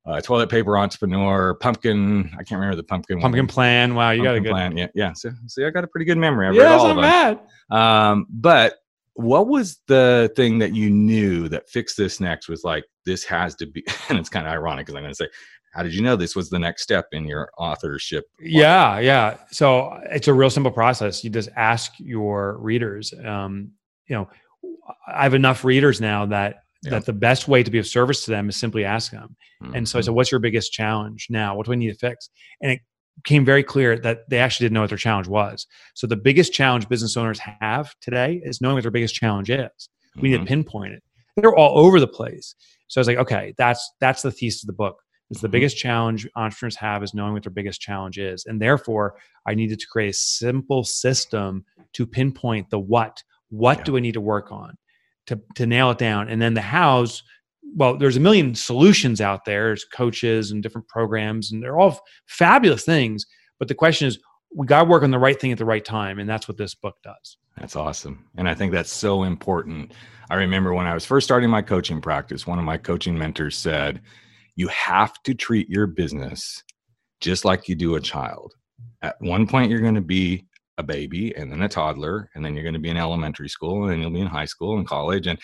Uh, 0.05 0.19
toilet 0.22 0.50
paper 0.50 0.75
entrepreneur, 0.77 1.53
pumpkin. 1.55 2.31
I 2.34 2.38
can't 2.38 2.60
remember 2.60 2.75
the 2.75 2.84
pumpkin. 2.84 3.19
Pumpkin 3.19 3.41
one. 3.41 3.48
plan. 3.48 3.96
Wow, 3.96 4.12
you 4.12 4.24
pumpkin 4.24 4.24
got 4.24 4.36
a 4.36 4.39
good 4.39 4.51
plan. 4.51 4.77
Yeah, 4.77 4.88
yeah. 4.96 5.13
So, 5.13 5.29
see, 5.48 5.65
I 5.65 5.69
got 5.69 5.84
a 5.84 5.88
pretty 5.88 6.05
good 6.05 6.17
memory. 6.17 6.48
I've 6.48 6.55
yeah, 6.55 6.63
read 6.63 6.72
all 6.72 6.89
of 6.89 6.96
them. 6.96 7.03
Bad. 7.03 7.39
Um, 7.69 8.25
but 8.29 8.75
what 9.20 9.48
was 9.48 9.82
the 9.88 10.32
thing 10.38 10.60
that 10.60 10.74
you 10.74 10.90
knew 10.90 11.50
that 11.50 11.70
fix 11.70 11.94
this 11.94 12.22
next 12.22 12.48
was 12.48 12.64
like 12.64 12.86
this 13.06 13.26
has 13.26 13.54
to 13.54 13.66
be 13.66 13.84
and 14.10 14.18
it's 14.18 14.30
kind 14.30 14.48
of 14.48 14.54
ironic 14.54 14.86
because 14.86 14.96
i'm 14.96 15.04
going 15.04 15.12
to 15.12 15.16
say 15.16 15.28
how 15.74 15.84
did 15.84 15.94
you 15.94 16.02
know 16.02 16.16
this 16.16 16.36
was 16.36 16.50
the 16.50 16.58
next 16.58 16.84
step 16.84 17.06
in 17.12 17.26
your 17.26 17.52
authorship 17.58 18.26
yeah 18.40 18.98
yeah 19.00 19.38
so 19.52 20.00
it's 20.10 20.30
a 20.30 20.34
real 20.34 20.50
simple 20.50 20.72
process 20.72 21.24
you 21.24 21.30
just 21.30 21.50
ask 21.58 21.92
your 22.00 22.58
readers 22.60 23.14
um, 23.26 23.72
you 24.08 24.16
know 24.16 24.30
i 25.08 25.24
have 25.24 25.34
enough 25.34 25.66
readers 25.66 26.00
now 26.00 26.26
that 26.26 26.64
yeah. 26.84 26.92
that 26.92 27.06
the 27.06 27.14
best 27.14 27.50
way 27.50 27.62
to 27.62 27.70
be 27.70 27.78
of 27.78 27.86
service 27.86 28.24
to 28.24 28.32
them 28.32 28.48
is 28.48 28.56
simply 28.56 28.86
ask 28.86 29.12
them 29.12 29.36
mm-hmm. 29.62 29.76
and 29.76 29.88
so 29.88 30.00
i 30.00 30.02
said 30.02 30.12
mm-hmm. 30.12 30.16
what's 30.16 30.32
your 30.32 30.40
biggest 30.40 30.72
challenge 30.72 31.28
now 31.30 31.56
what 31.56 31.66
do 31.66 31.74
i 31.74 31.76
need 31.76 31.92
to 31.92 31.98
fix 31.98 32.30
and 32.62 32.72
it 32.72 32.80
became 33.24 33.46
very 33.46 33.64
clear 33.64 33.98
that 34.00 34.30
they 34.30 34.40
actually 34.40 34.66
didn't 34.66 34.76
know 34.76 34.82
what 34.82 34.90
their 34.90 34.98
challenge 34.98 35.28
was. 35.28 35.68
So 35.94 36.08
the 36.08 36.16
biggest 36.16 36.54
challenge 36.54 36.88
business 36.88 37.18
owners 37.18 37.40
have 37.40 37.94
today 38.02 38.42
is 38.44 38.62
knowing 38.62 38.76
what 38.76 38.84
their 38.84 38.92
biggest 38.92 39.16
challenge 39.16 39.50
is. 39.50 39.60
Mm-hmm. 39.60 40.22
We 40.22 40.30
need 40.30 40.36
to 40.36 40.40
mm-hmm. 40.40 40.48
pinpoint 40.48 40.94
it. 40.94 41.04
They're 41.36 41.56
all 41.56 41.78
over 41.78 42.00
the 42.00 42.08
place. 42.08 42.56
So 42.88 43.00
I 43.00 43.02
was 43.02 43.08
like, 43.08 43.18
okay, 43.18 43.54
that's 43.58 43.90
that's 44.00 44.22
the 44.22 44.32
thesis 44.32 44.64
of 44.64 44.68
the 44.68 44.74
book. 44.74 45.02
It's 45.30 45.42
the 45.42 45.48
mm-hmm. 45.48 45.52
biggest 45.54 45.78
challenge 45.78 46.28
entrepreneurs 46.36 46.76
have 46.78 47.04
is 47.04 47.14
knowing 47.14 47.34
what 47.34 47.44
their 47.44 47.52
biggest 47.52 47.82
challenge 47.82 48.18
is. 48.18 48.46
And 48.46 48.62
therefore, 48.62 49.16
I 49.46 49.54
needed 49.54 49.80
to 49.80 49.88
create 49.88 50.10
a 50.10 50.14
simple 50.14 50.84
system 50.84 51.66
to 51.94 52.06
pinpoint 52.06 52.70
the 52.70 52.80
what. 52.80 53.24
What 53.50 53.80
yeah. 53.80 53.84
do 53.84 53.98
I 53.98 54.00
need 54.00 54.14
to 54.14 54.22
work 54.22 54.52
on 54.52 54.76
to, 55.28 55.40
to 55.56 55.66
nail 55.66 55.92
it 55.92 55.98
down? 55.98 56.30
And 56.30 56.42
then 56.42 56.56
the 56.56 56.62
hows 56.62 57.24
well, 57.76 57.98
there's 57.98 58.18
a 58.18 58.22
million 58.22 58.56
solutions 58.56 59.22
out 59.22 59.46
there. 59.46 59.68
There's 59.68 59.86
coaches 59.86 60.52
and 60.52 60.64
different 60.64 60.88
programs, 60.88 61.52
and 61.52 61.62
they're 61.62 61.80
all 61.80 62.00
fabulous 62.28 62.84
things. 62.84 63.26
But 63.58 63.68
the 63.68 63.76
question 63.76 64.08
is, 64.08 64.20
we 64.56 64.66
got 64.66 64.84
to 64.84 64.90
work 64.90 65.04
on 65.04 65.12
the 65.12 65.20
right 65.20 65.40
thing 65.40 65.52
at 65.52 65.58
the 65.58 65.66
right 65.66 65.86
time, 65.86 66.20
and 66.20 66.30
that's 66.30 66.48
what 66.48 66.58
this 66.58 66.74
book 66.74 66.96
does. 67.04 67.38
That's 67.58 67.76
awesome, 67.76 68.26
and 68.38 68.50
I 68.50 68.56
think 68.56 68.72
that's 68.72 68.92
so 68.92 69.24
important. 69.24 69.94
I 70.30 70.36
remember 70.36 70.74
when 70.74 70.88
I 70.88 70.94
was 70.94 71.06
first 71.06 71.26
starting 71.26 71.50
my 71.50 71.62
coaching 71.62 72.02
practice, 72.02 72.48
one 72.48 72.60
of 72.60 72.66
my 72.66 72.78
coaching 72.78 73.18
mentors 73.18 73.58
said, 73.58 74.02
"You 74.56 74.68
have 74.70 75.22
to 75.24 75.34
treat 75.34 75.70
your 75.70 75.88
business 75.88 76.64
just 77.20 77.46
like 77.46 77.68
you 77.68 77.76
do 77.76 77.96
a 77.96 78.02
child. 78.02 78.54
At 79.02 79.16
one 79.20 79.46
point, 79.46 79.70
you're 79.70 79.82
going 79.82 79.96
to 79.96 80.02
be 80.02 80.46
a 80.78 80.84
baby, 80.84 81.36
and 81.36 81.52
then 81.52 81.62
a 81.62 81.68
toddler, 81.68 82.30
and 82.34 82.44
then 82.44 82.54
you're 82.54 82.64
going 82.64 82.74
to 82.74 82.80
be 82.80 82.90
in 82.90 82.98
elementary 82.98 83.50
school, 83.50 83.84
and 83.84 83.92
then 83.92 84.00
you'll 84.00 84.12
be 84.12 84.22
in 84.22 84.28
high 84.28 84.46
school 84.46 84.78
and 84.78 84.88
college, 84.88 85.28
and 85.28 85.38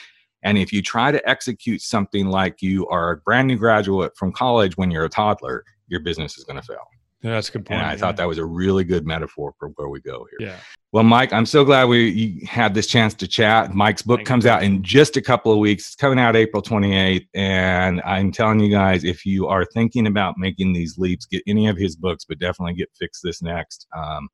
and 0.46 0.60
if 0.60 0.72
you 0.72 0.82
try 0.82 1.12
to 1.12 1.28
execute 1.28 1.82
something 1.82 2.28
like 2.28 2.62
you 2.62 2.88
are 2.88 3.12
a 3.12 3.18
brand 3.18 3.48
new 3.48 3.58
graduate 3.58 4.16
from 4.16 4.32
college 4.32 4.78
when 4.78 4.92
you're 4.92 5.04
a 5.04 5.10
toddler, 5.10 5.66
your 5.88 6.00
business 6.00 6.38
is 6.38 6.44
going 6.44 6.62
to 6.62 6.66
fail. 6.66 6.88
Yeah, 7.24 7.32
that's 7.32 7.50
a 7.50 7.54
good 7.54 7.66
point. 7.66 7.80
And 7.80 7.90
I 7.90 7.94
yeah. 7.94 7.98
thought 7.98 8.18
that 8.18 8.28
was 8.28 8.38
a 8.38 8.46
really 8.46 8.84
good 8.84 9.08
metaphor 9.08 9.56
for 9.58 9.70
where 9.70 9.90
we 9.90 10.00
go 10.00 10.28
here. 10.30 10.50
Yeah. 10.50 10.58
Well, 10.92 11.04
Mike, 11.04 11.34
I'm 11.34 11.48
so 11.48 11.66
glad 11.66 11.86
we 11.86 12.48
had 12.48 12.76
this 12.76 12.86
chance 12.86 13.16
to 13.16 13.28
chat. 13.28 13.74
Mike's 13.74 14.04
book 14.04 14.20
Thank 14.20 14.28
comes 14.28 14.46
you. 14.46 14.52
out 14.52 14.62
in 14.62 14.84
just 14.84 15.18
a 15.18 15.22
couple 15.22 15.52
of 15.52 15.58
weeks. 15.58 15.88
It's 15.88 15.96
coming 15.96 16.20
out 16.20 16.36
April 16.36 16.62
28th. 16.62 17.26
And 17.34 18.00
I'm 18.06 18.32
telling 18.32 18.60
you 18.60 18.70
guys, 18.70 19.04
if 19.04 19.26
you 19.26 19.48
are 19.48 19.66
thinking 19.66 20.06
about 20.06 20.36
making 20.38 20.74
these 20.74 21.00
leaps, 21.00 21.26
get 21.26 21.42
any 21.48 21.68
of 21.68 21.76
his 21.76 21.96
books, 21.96 22.24
but 22.24 22.38
definitely 22.38 22.76
get 22.76 22.90
Fix 23.00 23.20
This 23.24 23.42
Next. 23.42 23.88
Um, 23.98 24.30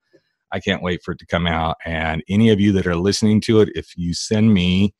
I 0.51 0.59
can't 0.59 0.83
wait 0.83 1.01
for 1.03 1.13
it 1.13 1.19
to 1.19 1.25
come 1.25 1.47
out. 1.47 1.77
And 1.85 2.21
any 2.27 2.49
of 2.49 2.59
you 2.59 2.73
that 2.73 2.85
are 2.85 2.97
listening 2.97 3.39
to 3.41 3.61
it, 3.61 3.69
if 3.73 3.97
you 3.97 4.13
send 4.13 4.53
me 4.53 4.93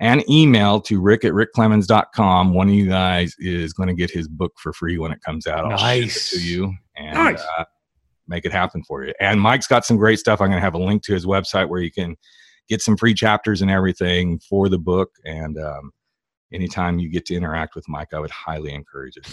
and 0.00 0.28
email 0.28 0.80
to 0.82 1.00
rick 1.00 1.24
at 1.24 1.32
rickclemons.com. 1.32 2.52
One 2.52 2.68
of 2.68 2.74
you 2.74 2.88
guys 2.88 3.34
is 3.38 3.72
going 3.72 3.88
to 3.88 3.94
get 3.94 4.10
his 4.10 4.28
book 4.28 4.52
for 4.58 4.72
free 4.72 4.98
when 4.98 5.12
it 5.12 5.20
comes 5.24 5.46
out. 5.46 5.64
I'll 5.64 5.78
nice. 5.78 6.30
to 6.30 6.40
you 6.40 6.74
and 6.96 7.14
nice. 7.14 7.42
uh, 7.58 7.64
make 8.26 8.44
it 8.44 8.52
happen 8.52 8.82
for 8.84 9.04
you. 9.04 9.14
And 9.20 9.40
Mike's 9.40 9.66
got 9.66 9.84
some 9.84 9.96
great 9.96 10.18
stuff. 10.18 10.40
I'm 10.40 10.48
going 10.48 10.58
to 10.58 10.64
have 10.64 10.74
a 10.74 10.78
link 10.78 11.02
to 11.04 11.14
his 11.14 11.26
website 11.26 11.68
where 11.68 11.80
you 11.80 11.92
can 11.92 12.16
get 12.68 12.82
some 12.82 12.96
free 12.96 13.14
chapters 13.14 13.62
and 13.62 13.70
everything 13.70 14.40
for 14.40 14.68
the 14.68 14.78
book. 14.78 15.10
And 15.24 15.58
um, 15.58 15.92
anytime 16.54 16.98
you 16.98 17.08
get 17.08 17.26
to 17.26 17.34
interact 17.34 17.74
with 17.74 17.88
Mike, 17.88 18.14
I 18.14 18.20
would 18.20 18.30
highly 18.30 18.72
encourage 18.72 19.16
it. 19.16 19.26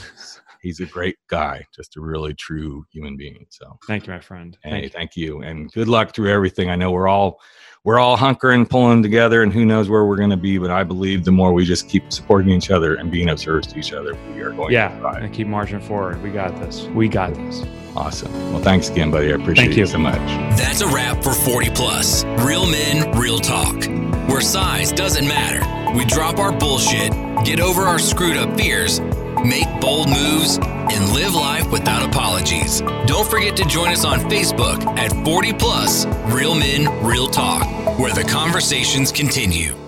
He's 0.61 0.79
a 0.79 0.85
great 0.85 1.17
guy, 1.27 1.65
just 1.73 1.95
a 1.97 2.01
really 2.01 2.33
true 2.33 2.85
human 2.91 3.15
being. 3.17 3.45
So 3.49 3.77
thank 3.87 4.07
you, 4.07 4.13
my 4.13 4.19
friend. 4.19 4.57
Hey, 4.63 4.69
thank 4.69 4.83
you. 4.83 4.89
thank 4.89 5.15
you. 5.15 5.41
And 5.41 5.71
good 5.71 5.87
luck 5.87 6.13
through 6.13 6.31
everything. 6.31 6.69
I 6.69 6.75
know 6.75 6.91
we're 6.91 7.07
all 7.07 7.39
we're 7.83 7.97
all 7.97 8.15
hunkering, 8.15 8.69
pulling 8.69 9.01
together, 9.01 9.41
and 9.41 9.51
who 9.51 9.65
knows 9.65 9.89
where 9.89 10.05
we're 10.05 10.17
going 10.17 10.29
to 10.29 10.37
be. 10.37 10.57
But 10.57 10.69
I 10.69 10.83
believe 10.83 11.25
the 11.25 11.31
more 11.31 11.53
we 11.53 11.65
just 11.65 11.89
keep 11.89 12.11
supporting 12.11 12.51
each 12.51 12.69
other 12.69 12.95
and 12.95 13.11
being 13.11 13.29
of 13.29 13.39
service 13.39 13.67
to 13.67 13.79
each 13.79 13.93
other, 13.93 14.15
we 14.35 14.41
are 14.41 14.51
going 14.51 14.71
yeah, 14.71 14.89
to 14.89 14.99
thrive. 14.99 15.23
and 15.23 15.33
keep 15.33 15.47
marching 15.47 15.81
forward. 15.81 16.21
We 16.21 16.29
got 16.29 16.55
this. 16.57 16.83
We 16.87 17.07
got 17.07 17.33
this. 17.33 17.63
Awesome. 17.95 18.31
Well, 18.53 18.61
thanks 18.61 18.89
again, 18.89 19.11
buddy. 19.11 19.33
I 19.33 19.35
appreciate 19.35 19.65
Thank 19.65 19.77
you 19.77 19.85
so 19.85 19.97
much. 19.97 20.19
That's 20.57 20.81
a 20.81 20.87
wrap 20.87 21.23
for 21.23 21.33
40 21.33 21.71
Plus. 21.71 22.23
Real 22.45 22.65
men, 22.69 23.17
real 23.17 23.39
talk. 23.39 23.83
Where 24.29 24.41
size 24.41 24.91
doesn't 24.91 25.27
matter. 25.27 25.80
We 25.95 26.05
drop 26.05 26.39
our 26.39 26.51
bullshit, 26.51 27.11
get 27.43 27.59
over 27.59 27.81
our 27.81 27.99
screwed 27.99 28.37
up 28.37 28.57
fears, 28.57 29.01
make 29.43 29.67
bold 29.81 30.09
moves, 30.09 30.57
and 30.57 31.13
live 31.13 31.35
life 31.35 31.69
without 31.69 32.07
apologies. 32.07 32.81
Don't 33.07 33.29
forget 33.29 33.57
to 33.57 33.65
join 33.65 33.89
us 33.89 34.05
on 34.05 34.19
Facebook 34.21 34.85
at 34.97 35.11
40 35.25 35.53
Plus 35.53 36.05
Real 36.33 36.55
Men, 36.55 36.87
Real 37.03 37.27
Talk, 37.27 37.65
where 37.99 38.13
the 38.13 38.23
conversations 38.23 39.11
continue. 39.11 39.80